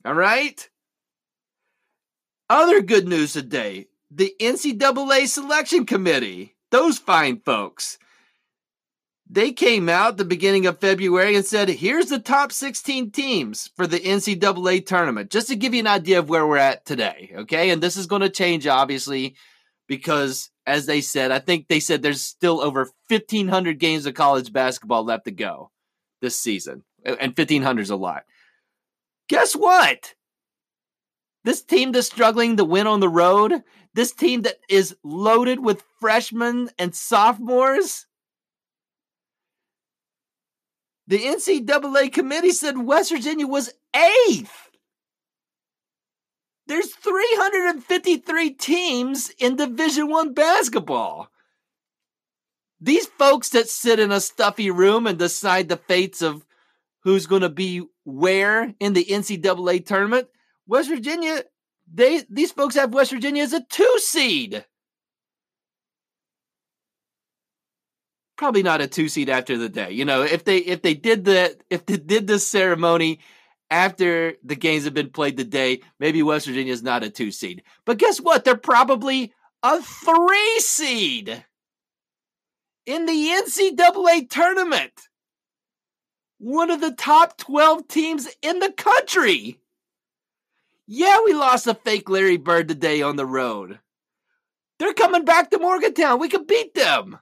All 0.03 0.13
right? 0.13 0.70
Other 2.50 2.82
good 2.82 3.08
news 3.08 3.32
today 3.32 3.88
the 4.12 4.36
NCAA 4.42 5.27
selection 5.27 5.86
committee, 5.86 6.58
those 6.70 6.98
fine 6.98 7.39
folks, 7.39 7.98
they 9.34 9.52
came 9.52 9.90
out 9.90 10.18
the 10.18 10.25
beginning 10.25 10.68
of 10.68 10.80
February 10.80 11.36
and 11.36 11.44
said, 11.44 11.68
here's 11.68 12.06
the 12.06 12.20
top 12.20 12.52
16 12.52 13.10
teams 13.10 13.72
for 13.75 13.88
the 13.88 14.00
NCAA 14.00 14.86
tournament, 14.86 15.32
just 15.32 15.48
to 15.48 15.56
give 15.56 15.74
you 15.74 15.80
an 15.80 15.88
idea 15.88 16.20
of 16.20 16.30
where 16.30 16.46
we're 16.46 16.58
at 16.58 16.86
today. 16.86 17.34
Okay. 17.38 17.72
And 17.72 17.82
this 17.82 17.98
is 17.98 18.06
going 18.06 18.22
to 18.22 18.30
change, 18.30 18.68
obviously, 18.68 19.36
because 19.88 20.52
as 20.68 20.86
they 20.86 21.02
said, 21.02 21.32
I 21.32 21.40
think 21.40 21.68
they 21.68 21.80
said 21.80 22.04
there's 22.04 22.22
still 22.22 22.62
over 22.62 22.92
1,500 23.08 23.80
games 23.80 24.06
of 24.06 24.13
college 24.13 24.54
basketball 24.54 25.04
left 25.04 25.25
to 25.25 25.32
go 25.32 25.72
this 26.22 26.40
season. 26.40 26.84
And 27.04 27.36
1,500 27.36 27.82
is 27.82 27.90
a 27.90 27.96
lot. 27.96 28.25
Guess 29.30 29.56
what? 29.56 30.13
This 31.44 31.63
team 31.63 31.92
that's 31.92 32.06
struggling 32.06 32.58
to 32.58 32.66
win 32.66 32.86
on 32.86 33.00
the 33.00 33.10
road, 33.10 33.63
this 33.96 34.13
team 34.13 34.44
that 34.44 34.58
is 34.70 34.96
loaded 35.04 35.60
with 35.60 35.84
freshmen 36.00 36.70
and 36.78 36.94
sophomores, 36.94 38.06
the 41.07 41.19
NCAA 41.19 42.12
committee 42.12 42.51
said 42.51 42.77
West 42.77 43.12
Virginia 43.12 43.48
was 43.48 43.74
eighth. 43.95 44.69
There's 46.65 46.93
353 46.95 48.51
teams 48.51 49.29
in 49.38 49.57
Division 49.57 50.10
One 50.10 50.33
basketball. 50.33 51.29
These 52.79 53.05
folks 53.05 53.50
that 53.50 53.69
sit 53.69 54.00
in 54.00 54.12
a 54.12 54.19
stuffy 54.19 54.72
room 54.72 55.07
and 55.07 55.17
decide 55.17 55.69
the 55.69 55.77
fates 55.77 56.22
of 56.22 56.45
who's 57.03 57.27
going 57.27 57.41
to 57.41 57.50
be 57.50 57.83
where 58.05 58.74
in 58.79 58.93
the 58.93 59.05
NCAA 59.05 59.86
tournament, 59.86 60.27
West 60.67 60.89
Virginia, 60.89 61.43
they 61.93 62.24
these 62.29 62.51
folks 62.51 62.75
have 62.75 62.93
West 62.93 63.12
Virginia 63.12 63.43
as 63.43 63.53
a 63.53 63.63
two 63.69 63.93
seed. 64.00 64.65
Probably 68.36 68.63
not 68.63 68.82
a 68.82 68.88
two 68.88 69.10
seed 69.10 69.30
after 69.30 69.58
the 69.58 69.70
day. 69.70 69.92
You 69.92 70.06
know, 70.06 70.24
if 70.24 70.44
they 70.44 70.58
if 70.58 70.82
they 70.82 70.96
did 70.96 71.25
the 71.25 71.58
if 71.70 71.86
they 71.86 71.98
did 71.98 72.28
this 72.28 72.48
ceremony 72.48 73.20
after 73.70 74.34
the 74.44 74.56
games 74.56 74.86
have 74.86 74.94
been 74.94 75.10
played 75.10 75.38
today, 75.38 75.82
maybe 76.00 76.24
West 76.24 76.48
Virginia 76.48 76.74
is 76.74 76.84
not 76.84 77.04
a 77.04 77.10
two 77.10 77.32
seed. 77.32 77.63
But 77.86 77.98
guess 77.98 78.20
what? 78.20 78.44
They're 78.44 78.56
probably 78.56 79.34
a 79.62 79.82
three 79.82 80.60
seed 80.60 81.46
in 82.86 83.06
the 83.06 83.12
NCAA 83.12 84.30
tournament. 84.30 84.94
One 86.40 86.72
of 86.72 86.82
the 86.82 86.92
top 86.92 87.38
12 87.38 87.88
teams 87.88 88.28
in 88.42 88.60
the 88.60 88.72
country. 88.72 89.60
Yeah, 90.86 91.20
we 91.24 91.34
lost 91.34 91.68
a 91.68 91.74
fake 91.74 92.10
Larry 92.10 92.38
Bird 92.38 92.68
today 92.68 93.02
on 93.02 93.16
the 93.16 93.25
road. 93.25 93.80
They're 94.80 94.94
coming 94.94 95.24
back 95.24 95.52
to 95.52 95.60
Morgantown. 95.60 96.20
We 96.20 96.28
could 96.28 96.46
beat 96.46 96.74
them. 96.74 97.18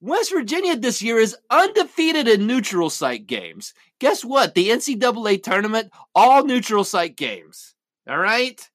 West 0.00 0.30
Virginia 0.32 0.76
this 0.76 1.02
year 1.02 1.18
is 1.18 1.36
undefeated 1.50 2.28
in 2.28 2.46
neutral 2.46 2.90
site 2.90 3.26
games. 3.26 3.72
Guess 3.98 4.24
what? 4.24 4.54
The 4.54 4.68
NCAA 4.68 5.42
tournament, 5.42 5.90
all 6.14 6.44
neutral 6.44 6.84
site 6.84 7.16
games. 7.16 7.74
All 8.08 8.18
right? 8.18 8.68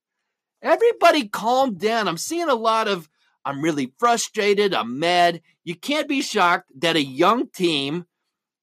Everybody 0.62 1.28
calm 1.28 1.76
down. 1.76 2.08
I'm 2.08 2.18
seeing 2.18 2.50
a 2.50 2.56
lot 2.56 2.88
of, 2.88 3.08
I'm 3.46 3.62
really 3.62 3.94
frustrated. 4.00 4.74
I'm 4.74 5.00
mad. 5.00 5.42
You 5.64 5.76
can't 5.76 6.08
be 6.08 6.22
shocked 6.22 6.72
that 6.80 6.96
a 6.96 7.04
young 7.04 7.48
team 7.50 8.06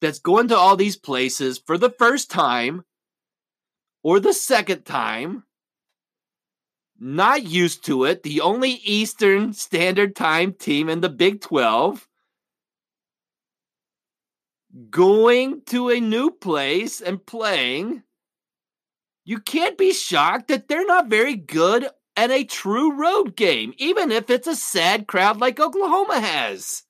that's 0.01 0.19
going 0.19 0.49
to 0.49 0.57
all 0.57 0.77
these 0.77 0.97
places 0.97 1.59
for 1.59 1.79
the 1.79 1.91
first 1.91 2.31
time 2.31 2.85
or 4.03 4.21
the 4.21 4.33
second 4.33 4.85
time, 4.85 5.45
not 6.99 7.45
used 7.45 7.85
to 7.87 8.05
it, 8.05 8.23
the 8.23 8.41
only 8.41 8.71
Eastern 8.85 9.53
Standard 9.53 10.17
Time 10.17 10.53
team 10.53 10.89
in 10.89 11.01
the 11.01 11.09
Big 11.09 11.41
12, 11.41 12.08
going 14.91 15.63
to 15.67 15.91
a 15.91 16.01
new 16.01 16.31
place 16.31 17.01
and 17.01 17.25
playing, 17.25 18.03
you 19.25 19.39
can't 19.41 19.77
be 19.77 19.93
shocked 19.93 20.49
that 20.49 20.69
they're 20.69 20.87
not 20.87 21.09
very 21.09 21.37
good 21.37 21.89
at 22.17 22.31
a 22.31 22.45
true 22.45 22.97
road 22.97 23.37
game, 23.37 23.75
even 23.79 24.11
if 24.11 24.31
it's 24.31 24.47
a 24.47 24.57
sad 24.57 25.07
crowd 25.07 25.39
like 25.39 25.61
Oklahoma 25.61 26.21
has. 26.21 26.83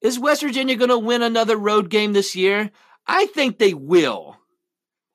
Is 0.00 0.18
West 0.18 0.42
Virginia 0.42 0.74
going 0.74 0.90
to 0.90 0.98
win 0.98 1.22
another 1.22 1.56
road 1.56 1.88
game 1.88 2.12
this 2.12 2.34
year? 2.34 2.70
I 3.06 3.26
think 3.26 3.58
they 3.58 3.74
will. 3.74 4.36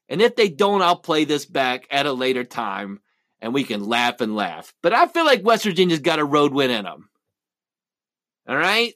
And 0.08 0.22
if 0.22 0.36
they 0.36 0.48
don't, 0.48 0.82
I'll 0.82 0.96
play 0.96 1.26
this 1.26 1.46
back 1.46 1.86
at 1.92 2.06
a 2.06 2.14
later 2.14 2.46
time 2.46 3.02
and 3.42 3.54
we 3.54 3.64
can 3.64 3.84
laugh 3.84 4.22
and 4.22 4.36
laugh. 4.36 4.74
But 4.82 4.94
I 4.94 5.08
feel 5.08 5.26
like 5.26 5.44
West 5.44 5.66
Virginia's 5.66 6.00
got 6.00 6.20
a 6.20 6.26
road 6.26 6.54
win 6.54 6.72
in 6.72 6.86
them. 6.86 7.10
All 8.48 8.56
right? 8.56 8.94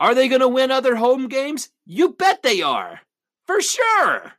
Are 0.00 0.14
they 0.14 0.28
going 0.28 0.40
to 0.40 0.48
win 0.48 0.70
other 0.70 0.96
home 0.96 1.28
games? 1.28 1.70
You 1.86 2.10
bet 2.10 2.42
they 2.42 2.62
are. 2.62 3.00
For 3.46 3.60
sure. 3.60 4.32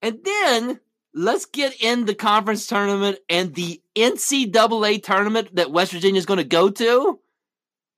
And 0.00 0.18
then 0.24 0.80
let's 1.14 1.46
get 1.46 1.80
in 1.80 2.04
the 2.04 2.14
conference 2.14 2.66
tournament 2.66 3.18
and 3.28 3.54
the 3.54 3.80
NCAA 3.96 5.02
tournament 5.02 5.54
that 5.54 5.70
West 5.70 5.92
Virginia 5.92 6.18
is 6.18 6.26
going 6.26 6.38
to 6.38 6.44
go 6.44 6.70
to. 6.70 7.20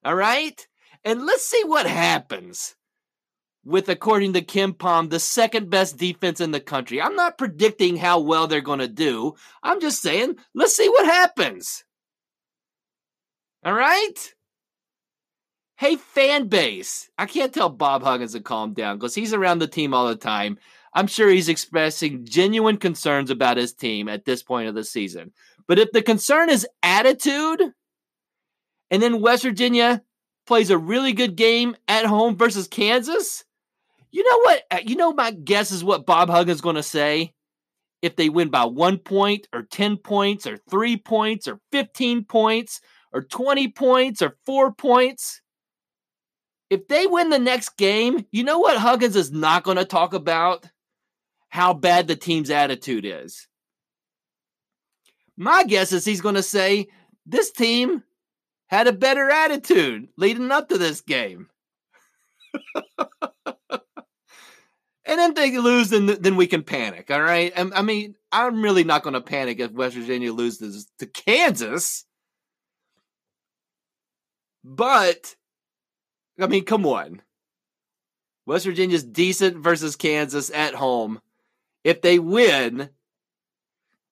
All 0.05 0.15
right? 0.15 0.67
And 1.05 1.25
let's 1.25 1.47
see 1.47 1.63
what 1.65 1.87
happens 1.87 2.77
with, 3.65 3.89
according 3.89 4.35
to 4.35 4.43
KenPom, 4.43 5.11
the 5.11 5.19
second 5.19 5.71
best 5.71 5.97
defense 5.97 6.41
in 6.41 6.51
the 6.51 6.61
country. 6.61 7.01
I'm 7.01 7.17
not 7.17 7.39
predicting 7.39 7.97
how 7.97 8.21
well 8.21 8.47
they're 8.47 8.61
going 8.61 8.81
to 8.81 8.89
do. 8.89 9.35
I'm 9.63 9.81
just 9.81 10.03
saying, 10.03 10.37
let's 10.55 10.77
see 10.77 10.89
what 10.89 11.07
happens. 11.07 11.85
All 13.65 13.73
right? 13.73 14.35
Hey, 15.77 15.97
fan 15.97 16.47
base. 16.47 17.11
I 17.19 17.27
can't 17.27 17.53
tell 17.53 17.69
Bob 17.69 18.03
Huggins 18.03 18.33
to 18.33 18.41
calm 18.41 18.75
down 18.75 18.97
because 18.97 19.15
he's 19.15 19.35
around 19.35 19.59
the 19.59 19.67
team 19.67 19.93
all 19.93 20.07
the 20.07 20.15
time. 20.15 20.59
I'm 20.95 21.09
sure 21.09 21.29
he's 21.29 21.49
expressing 21.49 22.25
genuine 22.25 22.77
concerns 22.77 23.29
about 23.29 23.57
his 23.57 23.73
team 23.73 24.09
at 24.09 24.25
this 24.25 24.43
point 24.43 24.69
of 24.69 24.77
the 24.77 24.85
season. 24.85 25.33
But 25.67 25.81
if 25.81 25.91
the 25.91 26.03
concern 26.03 26.49
is 26.49 26.67
attitude, 26.85 27.73
and 28.91 29.03
then 29.03 29.21
West 29.21 29.43
Virginia 29.43 30.03
plays 30.47 30.71
a 30.71 30.79
really 30.79 31.13
good 31.13 31.35
game 31.35 31.75
at 31.89 32.07
home 32.07 32.37
versus 32.37 32.69
Kansas, 32.69 33.45
you 34.13 34.23
know 34.23 34.39
what? 34.45 34.63
Uh, 34.71 34.81
you 34.87 34.95
know, 34.95 35.13
my 35.13 35.33
guess 35.33 35.73
is 35.73 35.83
what 35.83 36.07
Bob 36.07 36.31
Huggins 36.31 36.59
is 36.59 36.63
going 36.63 36.77
to 36.77 36.83
say 36.85 37.35
if 38.01 38.15
they 38.15 38.29
win 38.29 38.51
by 38.51 38.65
one 38.65 38.99
point 38.99 39.49
or 39.53 39.63
10 39.63 39.97
points 39.97 40.47
or 40.47 40.57
three 40.71 40.97
points 40.97 41.49
or 41.49 41.59
15 41.73 42.25
points 42.27 42.81
or 43.13 43.23
20 43.23 43.69
points 43.69 44.23
or 44.23 44.37
four 44.47 44.73
points. 44.73 45.41
If 46.75 46.89
they 46.89 47.07
win 47.07 47.31
the 47.31 47.39
next 47.39 47.77
game, 47.77 48.27
you 48.33 48.43
know 48.43 48.59
what 48.59 48.77
Huggins 48.77 49.15
is 49.15 49.31
not 49.31 49.63
going 49.63 49.77
to 49.77 49.85
talk 49.85 50.13
about? 50.13 50.69
How 51.49 51.73
bad 51.73 52.09
the 52.09 52.17
team's 52.17 52.51
attitude 52.51 53.05
is. 53.05 53.47
My 55.37 55.63
guess 55.63 55.93
is 55.93 56.05
he's 56.05 56.21
going 56.21 56.35
to 56.35 56.43
say 56.43 56.89
this 57.27 57.53
team 57.53 58.03
had 58.67 58.89
a 58.89 58.93
better 58.93 59.31
attitude 59.31 60.09
leading 60.17 60.51
up 60.51 60.69
to 60.71 60.77
this 60.77 61.01
game. 61.01 61.47
and 63.47 63.79
then 65.05 65.35
they 65.35 65.57
lose, 65.57 65.91
then, 65.91 66.07
then 66.07 66.35
we 66.35 66.49
can 66.49 66.65
panic. 66.65 67.09
All 67.09 67.23
right. 67.23 67.53
I, 67.57 67.83
mean, 67.83 68.17
I'm 68.33 68.63
really 68.63 68.83
not 68.83 69.05
going 69.05 69.15
to 69.15 69.21
panic 69.21 69.61
if 69.61 69.71
West 69.71 69.95
Virginia 69.95 70.33
loses 70.33 70.91
to 70.99 71.07
Kansas. 71.07 72.05
But, 74.65 75.37
I 76.41 76.47
mean, 76.47 76.65
come 76.65 76.87
on. 76.87 77.23
West 78.47 78.67
Virginia's 78.67 79.05
decent 79.05 79.57
versus 79.57 79.97
Kansas 79.97 80.51
at 80.51 80.75
home. 80.75 81.21
If 81.83 82.03
they 82.03 82.19
win, 82.19 82.91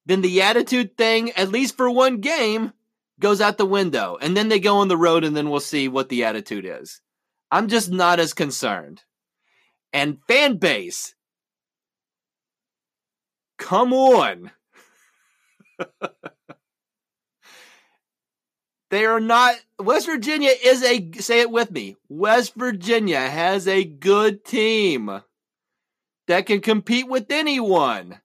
then 0.07 0.23
the 0.23 0.43
attitude 0.43 0.97
thing, 0.97 1.33
at 1.33 1.51
least 1.51 1.77
for 1.77 1.91
one 1.91 2.21
game, 2.21 2.73
goes 3.21 3.41
out 3.41 3.59
the 3.59 3.67
window. 3.67 4.19
And 4.21 4.37
then 4.37 4.49
they 4.49 4.61
go 4.61 4.79
on 4.79 4.89
the 4.89 4.97
road, 4.97 5.25
and 5.25 5.37
then 5.37 5.51
we'll 5.51 5.61
see 5.61 5.89
what 5.89 6.09
the 6.09 6.25
attitude 6.25 6.65
is. 6.67 7.01
I'm 7.51 7.69
just 7.69 7.91
not 7.91 8.21
as 8.21 8.33
concerned. 8.33 9.03
And 9.93 10.19
fan 10.27 10.57
base, 10.57 11.15
come 13.59 13.93
on. 13.93 14.51
they 18.93 19.07
are 19.07 19.21
not. 19.21 19.57
West 19.81 20.05
Virginia 20.05 20.51
is 20.63 20.85
a, 20.85 21.11
say 21.13 21.41
it 21.41 21.51
with 21.51 21.71
me, 21.71 21.97
West 22.11 22.55
Virginia 22.55 23.21
has 23.21 23.67
a 23.67 23.85
good 23.85 24.45
team 24.45 25.23
that 26.29 26.45
can 26.45 26.61
compete 26.61 27.09
with 27.09 27.31
anyone. 27.31 28.21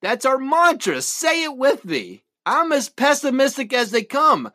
That's 0.00 0.24
our 0.24 0.38
mantra. 0.38 1.02
Say 1.02 1.42
it 1.42 1.56
with 1.56 1.84
me. 1.84 2.22
I'm 2.46 2.70
as 2.70 2.88
pessimistic 2.88 3.72
as 3.72 3.90
they 3.90 4.04
come. 4.04 4.52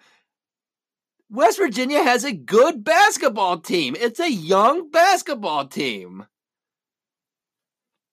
West 1.29 1.57
Virginia 1.57 2.01
has 2.01 2.23
a 2.23 2.31
good 2.31 2.85
basketball 2.85 3.57
team. 3.57 3.97
It's 3.99 4.21
a 4.21 4.31
young 4.31 4.89
basketball 4.89 5.67
team. 5.67 6.25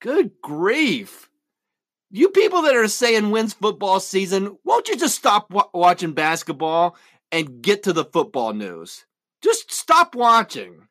Good 0.00 0.32
grief. 0.42 1.29
You 2.10 2.30
people 2.30 2.62
that 2.62 2.74
are 2.74 2.88
saying 2.88 3.30
wins 3.30 3.52
football 3.52 4.00
season, 4.00 4.58
won't 4.64 4.88
you 4.88 4.96
just 4.96 5.16
stop 5.16 5.48
w- 5.48 5.70
watching 5.72 6.12
basketball 6.12 6.96
and 7.30 7.62
get 7.62 7.84
to 7.84 7.92
the 7.92 8.04
football 8.04 8.52
news? 8.52 9.06
Just 9.42 9.72
stop 9.72 10.14
watching. 10.14 10.88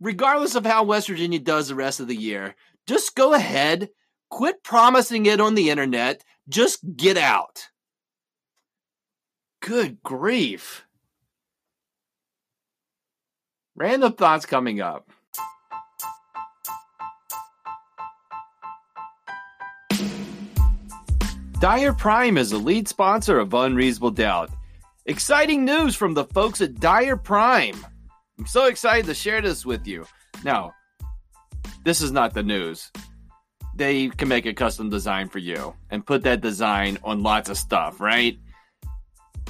Regardless 0.00 0.56
of 0.56 0.66
how 0.66 0.84
West 0.84 1.08
Virginia 1.08 1.38
does 1.38 1.68
the 1.68 1.74
rest 1.74 2.00
of 2.00 2.08
the 2.08 2.16
year, 2.16 2.54
just 2.86 3.14
go 3.14 3.34
ahead 3.34 3.88
Quit 4.30 4.62
promising 4.62 5.26
it 5.26 5.40
on 5.40 5.54
the 5.54 5.70
internet. 5.70 6.24
Just 6.48 6.96
get 6.96 7.16
out. 7.16 7.68
Good 9.60 10.02
grief. 10.02 10.84
Random 13.74 14.12
thoughts 14.12 14.46
coming 14.46 14.80
up. 14.80 15.10
Dyer 21.58 21.94
Prime 21.94 22.36
is 22.36 22.52
a 22.52 22.58
lead 22.58 22.86
sponsor 22.86 23.38
of 23.38 23.54
Unreasonable 23.54 24.10
Doubt. 24.10 24.50
Exciting 25.06 25.64
news 25.64 25.96
from 25.96 26.12
the 26.12 26.24
folks 26.24 26.60
at 26.60 26.80
Dyer 26.80 27.16
Prime. 27.16 27.76
I'm 28.38 28.46
so 28.46 28.66
excited 28.66 29.06
to 29.06 29.14
share 29.14 29.40
this 29.40 29.64
with 29.64 29.86
you. 29.86 30.04
Now, 30.44 30.74
this 31.82 32.02
is 32.02 32.12
not 32.12 32.34
the 32.34 32.42
news 32.42 32.90
they 33.74 34.08
can 34.08 34.28
make 34.28 34.46
a 34.46 34.54
custom 34.54 34.88
design 34.88 35.28
for 35.28 35.38
you 35.38 35.74
and 35.90 36.06
put 36.06 36.22
that 36.24 36.40
design 36.40 36.98
on 37.04 37.22
lots 37.22 37.50
of 37.50 37.58
stuff, 37.58 38.00
right? 38.00 38.38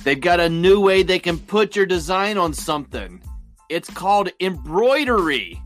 They've 0.03 0.21
got 0.21 0.41
a 0.41 0.49
new 0.49 0.81
way 0.81 1.03
they 1.03 1.21
can 1.21 1.39
put 1.39 1.77
your 1.77 1.87
design 1.87 2.37
on 2.37 2.53
something. 2.53 3.23
It's 3.69 3.89
called 3.89 4.31
embroidery. 4.41 5.61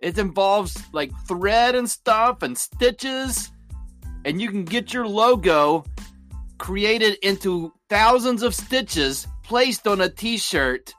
It 0.00 0.18
involves 0.18 0.76
like 0.92 1.12
thread 1.28 1.76
and 1.76 1.88
stuff 1.88 2.42
and 2.42 2.58
stitches, 2.58 3.51
and 4.24 4.40
you 4.40 4.48
can 4.48 4.64
get 4.64 4.92
your 4.92 5.06
logo 5.06 5.84
created 6.58 7.18
into 7.22 7.72
thousands 7.88 8.42
of 8.42 8.54
stitches 8.54 9.26
placed 9.42 9.86
on 9.86 10.00
a 10.00 10.08
t 10.08 10.38
shirt 10.38 10.94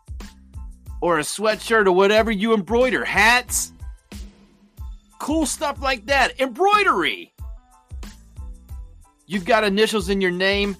or 1.01 1.19
a 1.19 1.23
sweatshirt 1.23 1.87
or 1.87 1.91
whatever 1.91 2.31
you 2.31 2.53
embroider. 2.53 3.03
Hats, 3.03 3.73
cool 5.19 5.45
stuff 5.45 5.81
like 5.81 6.05
that. 6.07 6.39
Embroidery. 6.39 7.33
You've 9.25 9.45
got 9.45 9.63
initials 9.63 10.09
in 10.09 10.21
your 10.21 10.31
name. 10.31 10.75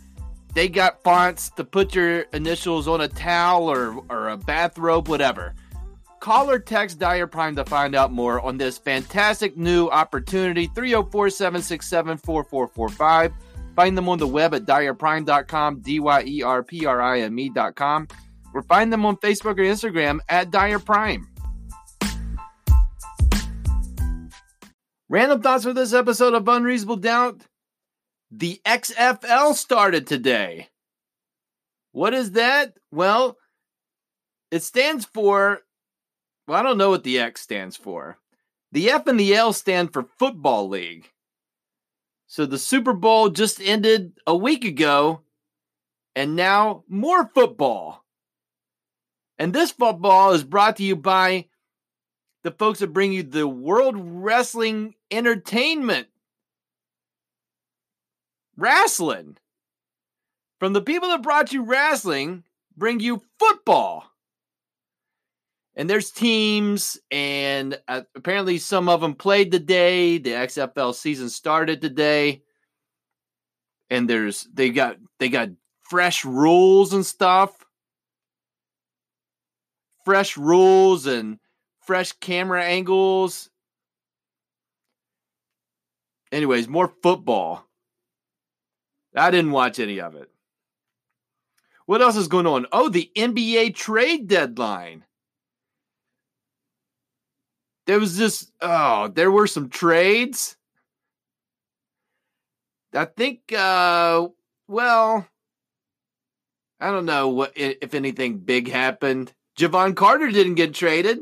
They 0.53 0.69
got 0.69 1.01
fonts 1.01 1.49
to 1.51 1.63
put 1.63 1.95
your 1.95 2.21
initials 2.33 2.87
on 2.87 3.01
a 3.01 3.07
towel 3.07 3.71
or, 3.71 4.03
or 4.09 4.29
a 4.29 4.37
bathrobe, 4.37 5.07
whatever. 5.07 5.55
Call 6.23 6.49
or 6.49 6.57
text 6.57 6.99
Dyer 6.99 7.27
Prime 7.27 7.57
to 7.57 7.65
find 7.65 7.93
out 7.93 8.13
more 8.13 8.39
on 8.39 8.55
this 8.55 8.77
fantastic 8.77 9.57
new 9.57 9.89
opportunity 9.89 10.67
304 10.67 11.29
767 11.29 12.17
4445. 12.19 13.33
Find 13.75 13.97
them 13.97 14.07
on 14.07 14.19
the 14.19 14.27
web 14.27 14.53
at 14.53 14.63
dyerprime.com, 14.63 15.81
D 15.81 15.99
Y 15.99 16.23
E 16.25 16.41
R 16.41 16.63
P 16.63 16.85
R 16.85 17.01
I 17.01 17.19
M 17.19 17.37
E.com, 17.37 18.07
or 18.53 18.61
find 18.61 18.93
them 18.93 19.05
on 19.05 19.17
Facebook 19.17 19.59
or 19.59 19.65
Instagram 19.65 20.19
at 20.29 20.49
Dyer 20.49 20.79
Prime. 20.79 21.27
Random 25.09 25.41
thoughts 25.41 25.65
for 25.65 25.73
this 25.73 25.91
episode 25.91 26.35
of 26.35 26.47
Unreasonable 26.47 26.95
Doubt. 26.95 27.41
The 28.31 28.61
XFL 28.65 29.55
started 29.55 30.07
today. 30.07 30.69
What 31.91 32.13
is 32.13 32.31
that? 32.31 32.77
Well, 32.91 33.35
it 34.51 34.63
stands 34.63 35.03
for, 35.03 35.59
well, 36.47 36.59
I 36.59 36.63
don't 36.63 36.77
know 36.77 36.89
what 36.89 37.03
the 37.03 37.19
X 37.19 37.41
stands 37.41 37.77
for. 37.77 38.17
The 38.71 38.89
F 38.89 39.07
and 39.07 39.19
the 39.19 39.35
L 39.35 39.53
stand 39.53 39.93
for 39.93 40.07
Football 40.17 40.69
League. 40.69 41.11
So 42.27 42.45
the 42.45 42.57
Super 42.57 42.93
Bowl 42.93 43.29
just 43.29 43.61
ended 43.61 44.13
a 44.25 44.35
week 44.35 44.65
ago, 44.65 45.21
and 46.15 46.35
now 46.35 46.83
more 46.87 47.29
football. 47.33 48.03
And 49.37 49.53
this 49.53 49.71
football 49.71 50.31
is 50.31 50.43
brought 50.43 50.77
to 50.77 50.83
you 50.83 50.95
by 50.95 51.45
the 52.43 52.51
folks 52.51 52.79
that 52.79 52.87
bring 52.87 53.13
you 53.13 53.23
the 53.23 53.47
World 53.47 53.95
Wrestling 53.97 54.95
Entertainment. 55.11 56.07
Wrestling. 58.57 59.37
From 60.59 60.73
the 60.73 60.81
people 60.81 61.09
that 61.09 61.23
brought 61.23 61.53
you 61.53 61.63
wrestling, 61.63 62.43
bring 62.75 62.99
you 62.99 63.21
football. 63.39 64.12
And 65.75 65.89
there's 65.89 66.11
teams, 66.11 66.99
and 67.09 67.79
uh, 67.87 68.01
apparently 68.15 68.59
some 68.59 68.87
of 68.87 69.01
them 69.01 69.15
played 69.15 69.51
today. 69.51 70.19
The 70.19 70.31
XFL 70.31 70.93
season 70.93 71.29
started 71.29 71.81
today, 71.81 72.43
and 73.89 74.07
there's 74.07 74.47
they 74.53 74.69
got 74.69 74.97
they 75.19 75.29
got 75.29 75.49
fresh 75.81 76.25
rules 76.25 76.93
and 76.93 77.03
stuff, 77.03 77.65
fresh 80.05 80.37
rules 80.37 81.07
and 81.07 81.39
fresh 81.81 82.11
camera 82.13 82.63
angles. 82.63 83.49
Anyways, 86.31 86.67
more 86.67 86.93
football. 87.01 87.67
I 89.15 89.31
didn't 89.31 89.51
watch 89.51 89.79
any 89.79 90.01
of 90.01 90.15
it. 90.15 90.29
What 91.85 92.01
else 92.01 92.15
is 92.15 92.27
going 92.27 92.47
on? 92.47 92.65
Oh, 92.71 92.89
the 92.89 93.11
NBA 93.15 93.75
trade 93.75 94.27
deadline. 94.27 95.03
There 97.85 97.99
was 97.99 98.17
just 98.17 98.51
oh, 98.61 99.09
there 99.09 99.31
were 99.31 99.47
some 99.47 99.69
trades. 99.69 100.55
I 102.95 103.05
think, 103.05 103.51
uh, 103.51 104.27
well, 104.67 105.27
I 106.79 106.91
don't 106.91 107.05
know 107.05 107.29
what 107.29 107.53
if 107.55 107.93
anything 107.93 108.37
big 108.37 108.69
happened. 108.69 109.33
Jevon 109.57 109.95
Carter 109.95 110.29
didn't 110.29 110.55
get 110.55 110.73
traded. 110.73 111.19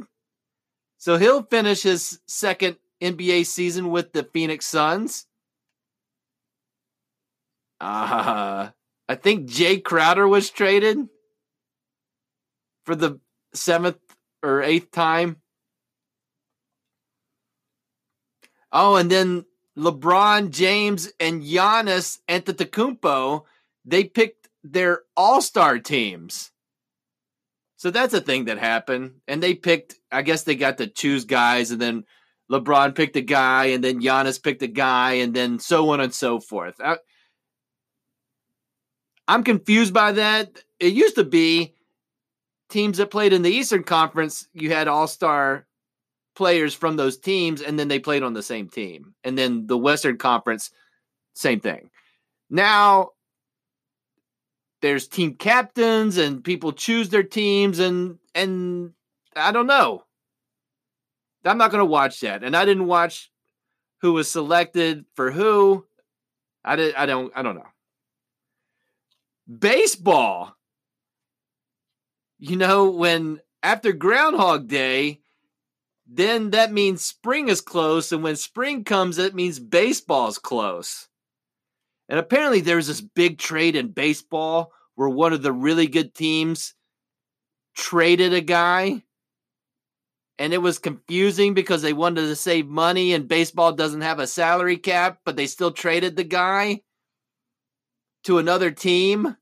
So 0.98 1.18
he'll 1.18 1.44
finish 1.44 1.84
his 1.84 2.20
second 2.28 2.78
NBA 3.02 3.46
season 3.48 3.90
with 3.90 4.14
the 4.14 4.24
Phoenix 4.24 4.66
Suns. 4.66 5.26
Uh, 7.80 8.70
I 9.10 9.16
think 9.16 9.50
Jae 9.50 9.84
Crowder 9.84 10.28
was 10.28 10.52
traded 10.52 11.00
for 12.86 12.96
the 12.96 13.20
seventh 13.54 13.98
or 14.44 14.62
eighth 14.62 14.92
time. 14.92 15.41
Oh, 18.72 18.96
and 18.96 19.12
then 19.12 19.46
LeBron 19.78 20.52
James 20.52 21.12
and 21.20 21.44
Giannis 21.44 22.20
Antetokounmpo, 22.28 23.44
they 23.86 24.04
picked 24.04 24.50
their 24.64 25.02
all-star 25.18 25.80
teams. 25.80 26.52
So 27.78 27.90
that's 27.90 28.14
a 28.14 28.22
thing 28.22 28.46
that 28.46 28.60
happened. 28.60 29.22
And 29.28 29.42
they 29.42 29.56
picked, 29.56 29.96
I 30.12 30.22
guess 30.22 30.44
they 30.44 30.56
got 30.56 30.78
to 30.78 30.88
choose 30.88 31.26
guys, 31.26 31.72
and 31.72 31.82
then 31.82 32.04
LeBron 32.52 32.96
picked 32.96 33.16
a 33.16 33.22
guy, 33.22 33.66
and 33.66 33.84
then 33.84 34.02
Giannis 34.02 34.42
picked 34.42 34.62
a 34.62 34.68
guy, 34.68 35.14
and 35.14 35.34
then 35.34 35.60
so 35.60 35.90
on 35.90 36.00
and 36.00 36.14
so 36.14 36.40
forth. 36.40 36.76
I, 36.80 36.98
I'm 39.28 39.44
confused 39.44 39.94
by 39.94 40.12
that. 40.14 40.64
It 40.80 40.94
used 40.94 41.16
to 41.16 41.24
be 41.24 41.74
teams 42.70 42.98
that 42.98 43.12
played 43.12 43.34
in 43.34 43.42
the 43.42 43.52
Eastern 43.52 43.84
Conference, 43.84 44.48
you 44.54 44.72
had 44.72 44.88
all 44.88 45.08
star 45.08 45.68
players 46.42 46.74
from 46.74 46.96
those 46.96 47.20
teams, 47.20 47.62
and 47.62 47.78
then 47.78 47.88
they 47.88 48.00
played 48.00 48.24
on 48.24 48.34
the 48.34 48.42
same 48.42 48.68
team. 48.68 49.14
And 49.24 49.38
then 49.38 49.68
the 49.68 49.78
Western 49.78 50.18
Conference, 50.18 50.72
same 51.36 51.60
thing. 51.60 51.92
Now 52.50 53.12
there's 54.82 55.08
team 55.08 55.36
captains 55.36 56.18
and 56.18 56.44
people 56.44 56.72
choose 56.72 57.10
their 57.10 57.22
teams 57.22 57.78
and 57.78 58.18
and 58.34 58.94
I 59.36 59.52
don't 59.52 59.68
know. 59.68 60.04
I'm 61.46 61.60
not 61.60 61.70
going 61.70 61.82
to 61.82 61.86
watch 61.86 62.22
that. 62.22 62.44
And 62.44 62.58
I 62.58 62.66
didn't 62.66 62.88
watch 62.88 63.30
who 64.00 64.14
was 64.14 64.28
selected 64.28 65.06
for 65.14 65.30
who. 65.30 65.86
I 66.66 66.76
did 66.76 66.96
I 66.96 67.06
don't 67.06 67.32
I 67.36 67.44
don't 67.44 67.56
know. 67.56 67.70
Baseball. 69.60 70.56
You 72.40 72.56
know, 72.56 72.90
when 72.90 73.42
after 73.62 73.94
Groundhog 73.94 74.68
Day, 74.68 75.22
then 76.14 76.50
that 76.50 76.74
means 76.74 77.02
spring 77.02 77.48
is 77.48 77.62
close 77.62 78.12
and 78.12 78.22
when 78.22 78.36
spring 78.36 78.84
comes 78.84 79.18
it 79.18 79.34
means 79.34 79.60
baseball's 79.60 80.38
close. 80.38 81.08
And 82.10 82.20
apparently 82.20 82.60
there's 82.60 82.88
this 82.88 83.00
big 83.00 83.38
trade 83.38 83.78
in 83.78 83.94
baseball 83.94 84.74
where 84.96 85.08
one 85.08 85.32
of 85.32 85.42
the 85.42 85.54
really 85.54 85.88
good 85.88 86.14
teams 86.14 86.76
traded 87.78 88.34
a 88.34 88.42
guy. 88.42 89.04
And 90.38 90.54
it 90.54 90.58
was 90.58 90.80
confusing 90.80 91.54
because 91.54 91.82
they 91.82 91.94
wanted 91.94 92.22
to 92.22 92.36
save 92.36 92.68
money 92.68 93.14
and 93.14 93.28
baseball 93.28 93.72
doesn't 93.72 94.02
have 94.02 94.20
a 94.20 94.28
salary 94.28 94.78
cap, 94.78 95.20
but 95.24 95.38
they 95.38 95.48
still 95.48 95.72
traded 95.72 96.18
the 96.18 96.26
guy 96.26 96.82
to 98.26 98.38
another 98.38 98.72
team 98.72 99.38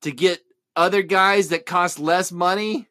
to 0.00 0.12
get 0.12 0.40
other 0.76 1.02
guys 1.02 1.48
that 1.48 1.66
cost 1.66 1.98
less 1.98 2.32
money. 2.32 2.86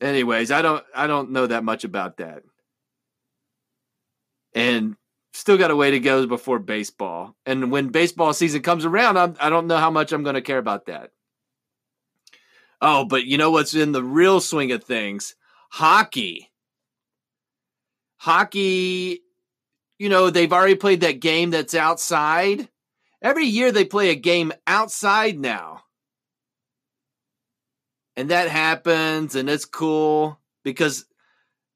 Anyways, 0.00 0.50
I 0.50 0.62
don't 0.62 0.84
I 0.94 1.06
don't 1.06 1.30
know 1.30 1.46
that 1.46 1.64
much 1.64 1.84
about 1.84 2.18
that. 2.18 2.42
And 4.54 4.96
still 5.32 5.58
got 5.58 5.70
a 5.70 5.76
way 5.76 5.90
to 5.90 6.00
go 6.00 6.26
before 6.26 6.58
baseball. 6.58 7.36
And 7.44 7.70
when 7.70 7.88
baseball 7.88 8.32
season 8.32 8.62
comes 8.62 8.84
around, 8.84 9.18
I'm, 9.18 9.36
I 9.38 9.50
don't 9.50 9.66
know 9.66 9.76
how 9.76 9.90
much 9.90 10.12
I'm 10.12 10.22
going 10.22 10.34
to 10.34 10.42
care 10.42 10.58
about 10.58 10.86
that. 10.86 11.10
Oh, 12.80 13.04
but 13.04 13.24
you 13.24 13.38
know 13.38 13.50
what's 13.50 13.74
in 13.74 13.92
the 13.92 14.02
real 14.02 14.40
swing 14.40 14.72
of 14.72 14.84
things? 14.84 15.34
Hockey. 15.70 16.50
Hockey, 18.18 19.20
you 19.98 20.08
know, 20.08 20.30
they've 20.30 20.52
already 20.52 20.74
played 20.74 21.00
that 21.02 21.20
game 21.20 21.50
that's 21.50 21.74
outside. 21.74 22.68
Every 23.22 23.44
year 23.44 23.72
they 23.72 23.84
play 23.84 24.10
a 24.10 24.14
game 24.14 24.52
outside 24.66 25.38
now. 25.38 25.82
And 28.16 28.30
that 28.30 28.48
happens, 28.48 29.34
and 29.34 29.48
it's 29.50 29.66
cool 29.66 30.38
because 30.64 31.04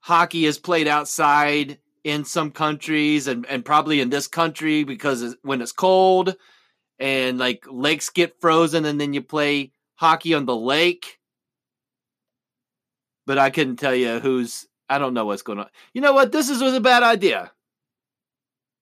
hockey 0.00 0.46
is 0.46 0.58
played 0.58 0.88
outside 0.88 1.78
in 2.02 2.24
some 2.24 2.50
countries 2.50 3.26
and, 3.26 3.44
and 3.46 3.64
probably 3.64 4.00
in 4.00 4.08
this 4.08 4.26
country 4.26 4.84
because 4.84 5.36
when 5.42 5.60
it's 5.60 5.72
cold 5.72 6.34
and 6.98 7.38
like 7.38 7.66
lakes 7.68 8.08
get 8.08 8.40
frozen 8.40 8.86
and 8.86 8.98
then 8.98 9.12
you 9.12 9.20
play 9.20 9.72
hockey 9.96 10.32
on 10.32 10.46
the 10.46 10.56
lake. 10.56 11.18
But 13.26 13.36
I 13.36 13.50
couldn't 13.50 13.76
tell 13.76 13.94
you 13.94 14.18
who's, 14.18 14.66
I 14.88 14.98
don't 14.98 15.12
know 15.12 15.26
what's 15.26 15.42
going 15.42 15.58
on. 15.58 15.68
You 15.92 16.00
know 16.00 16.14
what? 16.14 16.32
This 16.32 16.48
is, 16.48 16.62
was 16.62 16.72
a 16.72 16.80
bad 16.80 17.02
idea. 17.02 17.52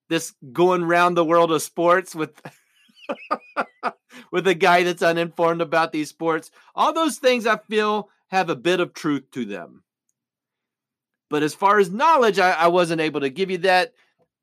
This 0.09 0.33
going 0.53 0.85
around 0.85 1.15
the 1.15 1.25
world 1.25 1.51
of 1.51 1.61
sports 1.61 2.15
with. 2.15 2.41
with 4.31 4.47
a 4.47 4.55
guy 4.55 4.83
that's 4.83 5.03
uninformed 5.03 5.61
about 5.61 5.93
these 5.93 6.09
sports. 6.09 6.51
All 6.75 6.93
those 6.93 7.19
things 7.19 7.47
I 7.47 7.57
feel 7.57 8.09
have 8.29 8.51
a 8.51 8.57
bit 8.57 8.81
of 8.81 8.93
truth 8.93 9.31
to 9.33 9.45
them. 9.45 9.83
But 11.31 11.43
as 11.43 11.55
far 11.55 11.79
as 11.79 11.91
knowledge, 11.91 12.39
I, 12.39 12.53
I 12.53 12.69
wasn't 12.69 13.01
able 13.01 13.21
to 13.21 13.31
give 13.31 13.51
you 13.51 13.59
that. 13.59 13.93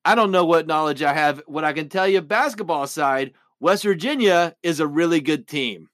I 0.03 0.13
don't 0.13 0.31
know 0.31 0.45
what 0.45 0.67
knowledge 0.67 1.01
I 1.01 1.13
have. 1.13 1.41
What 1.47 1.63
I 1.63 1.73
can 1.73 1.89
tell 1.89 2.07
you, 2.07 2.21
basketball 2.21 2.85
side, 2.85 3.33
West 3.59 3.83
Virginia 3.83 4.55
is 4.61 4.79
a 4.79 4.87
really 4.87 5.19
good 5.19 5.47
team. 5.47 5.89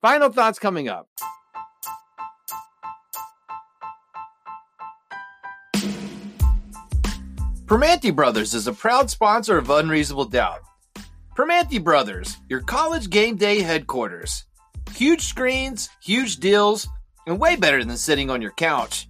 Final 0.00 0.30
thoughts 0.30 0.60
coming 0.60 0.88
up. 0.88 1.08
Primanti 7.66 8.14
Brothers 8.14 8.54
is 8.54 8.66
a 8.66 8.72
proud 8.72 9.10
sponsor 9.10 9.58
of 9.58 9.68
Unreasonable 9.68 10.24
Doubt. 10.24 10.60
Primanti 11.38 11.80
Brothers, 11.80 12.36
your 12.48 12.62
college 12.62 13.10
game 13.10 13.36
day 13.36 13.60
headquarters. 13.62 14.44
Huge 14.96 15.22
screens, 15.22 15.88
huge 16.02 16.38
deals, 16.38 16.88
and 17.28 17.38
way 17.38 17.54
better 17.54 17.84
than 17.84 17.96
sitting 17.96 18.28
on 18.28 18.42
your 18.42 18.50
couch. 18.50 19.08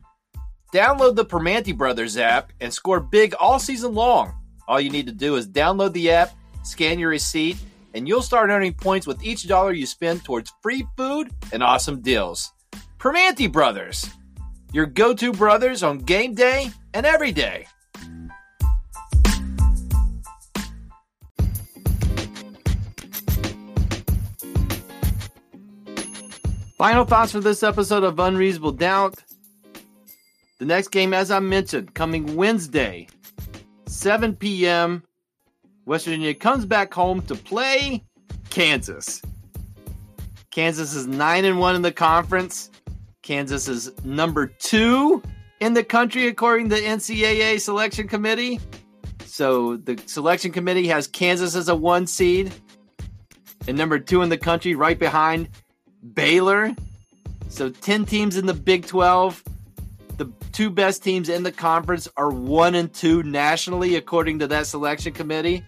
Download 0.74 1.16
the 1.16 1.24
Primanti 1.24 1.74
Brothers 1.74 2.18
app 2.18 2.52
and 2.60 2.70
score 2.70 3.00
big 3.00 3.32
all 3.40 3.58
season 3.58 3.94
long. 3.94 4.34
All 4.68 4.78
you 4.78 4.90
need 4.90 5.06
to 5.06 5.12
do 5.12 5.36
is 5.36 5.48
download 5.48 5.94
the 5.94 6.10
app, 6.10 6.32
scan 6.64 6.98
your 6.98 7.08
receipt, 7.08 7.56
and 7.94 8.06
you'll 8.06 8.20
start 8.20 8.50
earning 8.50 8.74
points 8.74 9.06
with 9.06 9.24
each 9.24 9.48
dollar 9.48 9.72
you 9.72 9.86
spend 9.86 10.22
towards 10.22 10.52
free 10.62 10.86
food 10.98 11.30
and 11.50 11.62
awesome 11.62 12.02
deals. 12.02 12.52
Primanti 12.98 13.50
Brothers, 13.50 14.06
your 14.74 14.84
go 14.84 15.14
to 15.14 15.32
brothers 15.32 15.82
on 15.82 15.96
game 15.96 16.34
day 16.34 16.72
and 16.92 17.06
every 17.06 17.32
day. 17.32 17.66
Final 26.78 27.04
thoughts 27.04 27.32
for 27.32 27.40
this 27.40 27.64
episode 27.64 28.04
of 28.04 28.20
Unreasonable 28.20 28.70
Doubt. 28.70 29.16
The 30.60 30.64
next 30.64 30.88
game, 30.88 31.12
as 31.12 31.32
I 31.32 31.40
mentioned, 31.40 31.92
coming 31.94 32.36
Wednesday, 32.36 33.08
7 33.86 34.36
p.m. 34.36 35.02
West 35.86 36.04
Virginia 36.04 36.34
comes 36.34 36.64
back 36.64 36.94
home 36.94 37.20
to 37.22 37.34
play 37.34 38.04
Kansas. 38.50 39.20
Kansas 40.52 40.94
is 40.94 41.08
9 41.08 41.44
and 41.44 41.58
1 41.58 41.74
in 41.74 41.82
the 41.82 41.90
conference. 41.90 42.70
Kansas 43.22 43.66
is 43.66 43.90
number 44.04 44.46
2 44.46 45.20
in 45.58 45.74
the 45.74 45.82
country 45.82 46.28
according 46.28 46.68
to 46.68 46.76
the 46.76 46.82
NCAA 46.82 47.60
selection 47.60 48.06
committee. 48.06 48.60
So 49.24 49.78
the 49.78 50.00
selection 50.06 50.52
committee 50.52 50.86
has 50.86 51.08
Kansas 51.08 51.56
as 51.56 51.68
a 51.68 51.74
1 51.74 52.06
seed 52.06 52.52
and 53.66 53.76
number 53.76 53.98
2 53.98 54.22
in 54.22 54.28
the 54.28 54.38
country 54.38 54.76
right 54.76 54.96
behind 54.96 55.48
Baylor. 56.14 56.74
So 57.48 57.70
10 57.70 58.04
teams 58.04 58.36
in 58.36 58.46
the 58.46 58.54
Big 58.54 58.86
12 58.86 59.42
the 60.18 60.30
two 60.52 60.68
best 60.68 61.02
teams 61.02 61.28
in 61.28 61.44
the 61.44 61.52
conference 61.52 62.08
are 62.16 62.30
one 62.30 62.74
and 62.74 62.92
two 62.92 63.22
nationally, 63.22 63.94
according 63.94 64.40
to 64.40 64.48
that 64.48 64.66
selection 64.66 65.12
committee. 65.12 65.64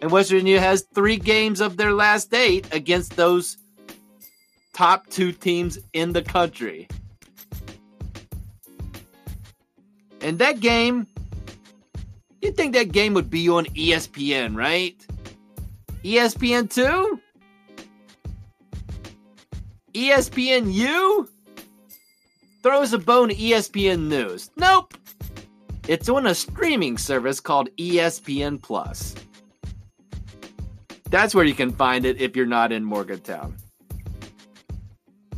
And 0.00 0.10
West 0.10 0.30
Virginia 0.30 0.60
has 0.60 0.82
three 0.94 1.16
games 1.16 1.60
of 1.60 1.76
their 1.76 1.92
last 1.92 2.34
eight 2.34 2.66
against 2.74 3.16
those 3.16 3.56
top 4.74 5.06
two 5.08 5.32
teams 5.32 5.78
in 5.94 6.12
the 6.12 6.20
country. 6.20 6.88
And 10.20 10.38
that 10.40 10.60
game, 10.60 11.06
you'd 12.42 12.56
think 12.56 12.74
that 12.74 12.90
game 12.90 13.14
would 13.14 13.30
be 13.30 13.48
on 13.48 13.66
ESPN, 13.66 14.56
right? 14.56 14.96
ESPN 16.02 16.68
2? 16.68 17.20
ESPNU 19.96 21.26
throws 22.62 22.92
a 22.92 22.98
bone 22.98 23.30
to 23.30 23.34
ESPN 23.34 24.08
News. 24.08 24.50
Nope. 24.54 24.92
It's 25.88 26.10
on 26.10 26.26
a 26.26 26.34
streaming 26.34 26.98
service 26.98 27.40
called 27.40 27.70
ESPN 27.78 28.60
Plus. 28.60 29.14
That's 31.08 31.34
where 31.34 31.46
you 31.46 31.54
can 31.54 31.72
find 31.72 32.04
it 32.04 32.20
if 32.20 32.36
you're 32.36 32.44
not 32.44 32.72
in 32.72 32.84
Morgantown. 32.84 33.56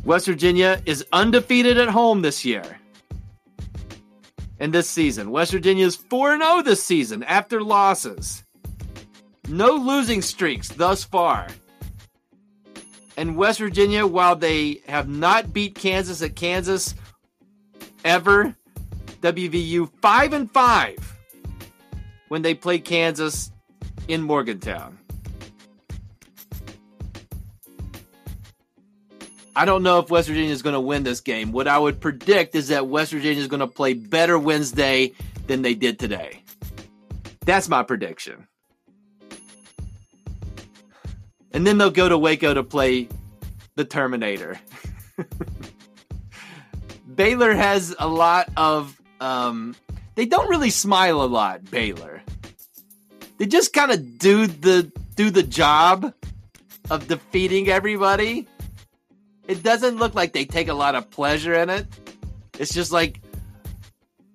West 0.03 0.25
Virginia 0.25 0.81
is 0.85 1.05
undefeated 1.13 1.77
at 1.77 1.87
home 1.87 2.21
this 2.21 2.43
year. 2.43 2.79
And 4.59 4.73
this 4.73 4.89
season, 4.89 5.31
West 5.31 5.53
Virginia 5.53 5.85
is 5.85 5.95
4 5.95 6.37
0 6.37 6.63
this 6.63 6.83
season 6.83 7.23
after 7.23 7.63
losses. 7.63 8.43
No 9.47 9.71
losing 9.75 10.21
streaks 10.21 10.67
thus 10.67 11.05
far. 11.05 11.47
And 13.19 13.35
West 13.35 13.59
Virginia, 13.59 14.07
while 14.07 14.37
they 14.37 14.81
have 14.87 15.09
not 15.09 15.51
beat 15.51 15.75
Kansas 15.75 16.21
at 16.21 16.37
Kansas 16.37 16.95
ever, 18.05 18.55
WVU 19.19 19.91
5 20.01 20.31
and 20.31 20.49
5 20.49 21.17
when 22.29 22.43
they 22.43 22.53
played 22.53 22.85
Kansas 22.85 23.51
in 24.07 24.21
Morgantown. 24.21 24.97
I 29.53 29.65
don't 29.65 29.83
know 29.83 29.99
if 29.99 30.09
West 30.09 30.29
Virginia 30.29 30.51
is 30.51 30.61
going 30.61 30.75
to 30.75 30.79
win 30.79 31.03
this 31.03 31.19
game. 31.19 31.51
What 31.51 31.67
I 31.67 31.77
would 31.77 31.99
predict 31.99 32.55
is 32.55 32.69
that 32.69 32.87
West 32.87 33.11
Virginia 33.11 33.41
is 33.41 33.49
going 33.49 33.59
to 33.59 33.67
play 33.67 33.95
better 33.95 34.39
Wednesday 34.39 35.11
than 35.45 35.61
they 35.61 35.73
did 35.73 35.99
today. 35.99 36.41
That's 37.41 37.67
my 37.67 37.83
prediction. 37.83 38.47
And 41.59 41.67
then 41.67 41.77
they'll 41.77 41.91
go 41.91 42.07
to 42.07 42.17
Waco 42.17 42.53
to 42.53 42.63
play 42.63 43.09
the 43.75 43.83
Terminator. 43.83 44.57
Baylor 47.13 47.53
has 47.53 47.93
a 47.99 48.07
lot 48.07 48.47
of 48.55 48.97
um, 49.19 49.75
they 50.15 50.25
don't 50.25 50.49
really 50.49 50.69
smile 50.69 51.21
a 51.21 51.27
lot, 51.27 51.69
Baylor. 51.69 52.21
They 53.39 53.45
just 53.45 53.73
kind 53.73 53.91
of 53.91 54.17
do 54.17 54.47
the 54.47 54.89
do 55.17 55.31
the 55.31 55.43
job 55.43 56.13
of 56.89 57.09
defeating 57.09 57.67
everybody 57.67 58.47
it 59.49 59.61
doesn't 59.61 59.97
look 59.97 60.15
like 60.15 60.31
they 60.31 60.45
take 60.45 60.69
a 60.69 60.73
lot 60.73 60.95
of 60.95 61.11
pleasure 61.11 61.55
in 61.55 61.69
it. 61.69 61.87
It's 62.57 62.73
just 62.73 62.93
like 62.93 63.19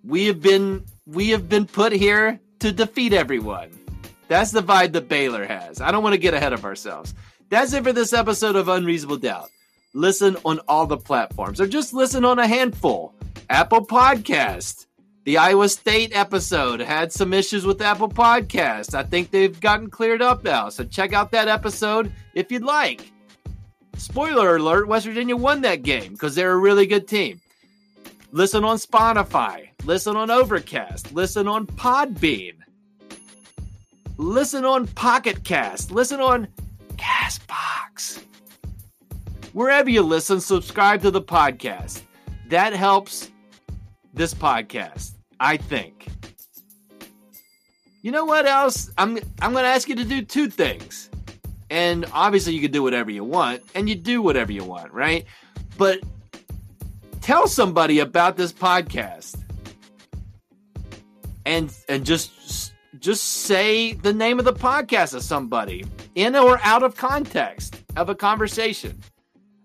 we 0.03 0.27
have 0.27 0.43
been 0.43 0.85
we 1.07 1.31
have 1.31 1.49
been 1.49 1.65
put 1.65 1.93
here 1.93 2.39
to 2.59 2.71
defeat 2.71 3.15
everyone. 3.15 3.71
That's 4.35 4.51
the 4.51 4.64
vibe 4.64 4.94
that 4.94 5.09
Baylor 5.09 5.44
has. 5.44 5.81
I 5.81 5.92
don't 5.92 6.03
want 6.03 6.14
to 6.14 6.18
get 6.18 6.35
ahead 6.35 6.53
of 6.53 6.64
ourselves. 6.64 7.14
That's 7.51 7.73
it 7.73 7.85
for 7.85 7.92
this 7.92 8.12
episode 8.12 8.57
of 8.57 8.66
Unreasonable 8.66 9.18
Doubt. 9.18 9.49
Listen 9.92 10.37
on 10.44 10.59
all 10.66 10.88
the 10.88 10.97
platforms, 10.97 11.61
or 11.61 11.68
just 11.68 11.94
listen 11.94 12.25
on 12.25 12.40
a 12.40 12.47
handful. 12.49 13.14
Apple 13.49 13.87
Podcast. 13.87 14.87
The 15.23 15.38
Iowa 15.38 15.68
State 15.68 16.16
episode 16.16 16.81
had 16.81 17.12
some 17.12 17.33
issues 17.33 17.64
with 17.64 17.81
Apple 17.81 18.09
Podcast. 18.09 18.97
I 18.97 19.05
think 19.05 19.31
they've 19.31 19.61
gotten 19.61 19.88
cleared 19.88 20.20
up 20.20 20.42
now. 20.42 20.68
So 20.68 20.83
check 20.83 21.12
out 21.12 21.31
that 21.31 21.47
episode 21.47 22.11
if 22.35 22.51
you'd 22.51 22.64
like. 22.64 23.12
Spoiler 23.99 24.57
alert, 24.57 24.88
West 24.88 25.07
Virginia 25.07 25.37
won 25.37 25.61
that 25.61 25.85
game 25.85 26.11
because 26.11 26.35
they're 26.35 26.51
a 26.51 26.57
really 26.57 26.87
good 26.87 27.07
team. 27.07 27.40
Listen 28.33 28.64
on 28.64 28.79
Spotify, 28.79 29.68
listen 29.85 30.16
on 30.16 30.29
Overcast, 30.29 31.12
listen 31.12 31.47
on 31.47 31.68
Podbean, 31.68 32.55
listen 34.16 34.64
on 34.64 34.87
Pocket 34.88 35.44
Cast, 35.44 35.90
listen 35.90 36.20
on 36.20 36.48
Castbox. 36.96 38.22
Wherever 39.53 39.88
you 39.88 40.03
listen, 40.03 40.40
subscribe 40.40 41.03
to 41.03 41.11
the 41.11 41.22
podcast. 41.22 42.03
That 42.48 42.72
helps 42.72 43.31
this 44.12 44.35
podcast, 44.35 45.12
I 45.40 45.57
think. 45.57 46.09
You 48.03 48.11
know 48.11 48.24
what 48.24 48.46
else? 48.46 48.90
I'm 48.98 49.18
I'm 49.40 49.53
going 49.53 49.64
to 49.64 49.70
ask 49.70 49.88
you 49.88 49.96
to 49.96 50.05
do 50.05 50.22
two 50.22 50.48
things. 50.48 51.09
And 51.70 52.05
obviously, 52.12 52.53
you 52.53 52.61
can 52.61 52.70
do 52.70 52.83
whatever 52.83 53.11
you 53.11 53.24
want, 53.24 53.62
and 53.74 53.88
you 53.88 53.94
do 53.94 54.20
whatever 54.20 54.53
you 54.53 54.62
want, 54.62 54.92
right? 54.92 55.24
But 55.79 56.00
tell 57.20 57.48
somebody 57.48 58.00
about 58.00 58.37
this 58.37 58.53
podcast, 58.53 59.40
and 61.46 61.74
and 61.88 62.05
just 62.05 62.63
just 63.05 63.23
say 63.43 63.93
the 63.93 64.14
name 64.14 64.38
of 64.38 64.47
the 64.47 64.53
podcast 64.55 65.11
to 65.11 65.21
somebody 65.21 65.85
in 66.14 66.35
or 66.35 66.59
out 66.62 66.83
of 66.83 66.97
context 66.97 67.77
of 67.97 68.09
a 68.09 68.14
conversation. 68.14 68.99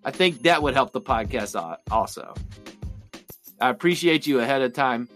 I 0.03 0.11
think 0.11 0.41
that 0.41 0.61
would 0.61 0.73
help 0.73 0.91
the 0.91 0.99
podcast 0.99 1.55
also. 1.89 2.33
I 3.61 3.69
appreciate 3.69 4.27
you 4.27 4.41
ahead 4.41 4.61
of 4.61 4.73
time. 4.73 5.07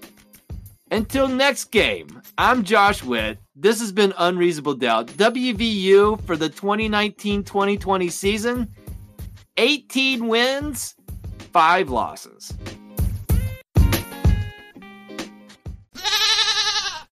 Until 0.89 1.27
next 1.27 1.65
game, 1.65 2.21
I'm 2.37 2.63
Josh 2.63 3.03
Witt. 3.03 3.39
This 3.57 3.81
has 3.81 3.91
been 3.91 4.13
Unreasonable 4.17 4.75
Doubt. 4.75 5.07
WVU 5.07 6.21
for 6.21 6.37
the 6.37 6.47
2019 6.47 7.43
2020 7.43 8.07
season 8.07 8.73
18 9.57 10.29
wins, 10.29 10.95
5 11.51 11.89
losses. 11.89 12.53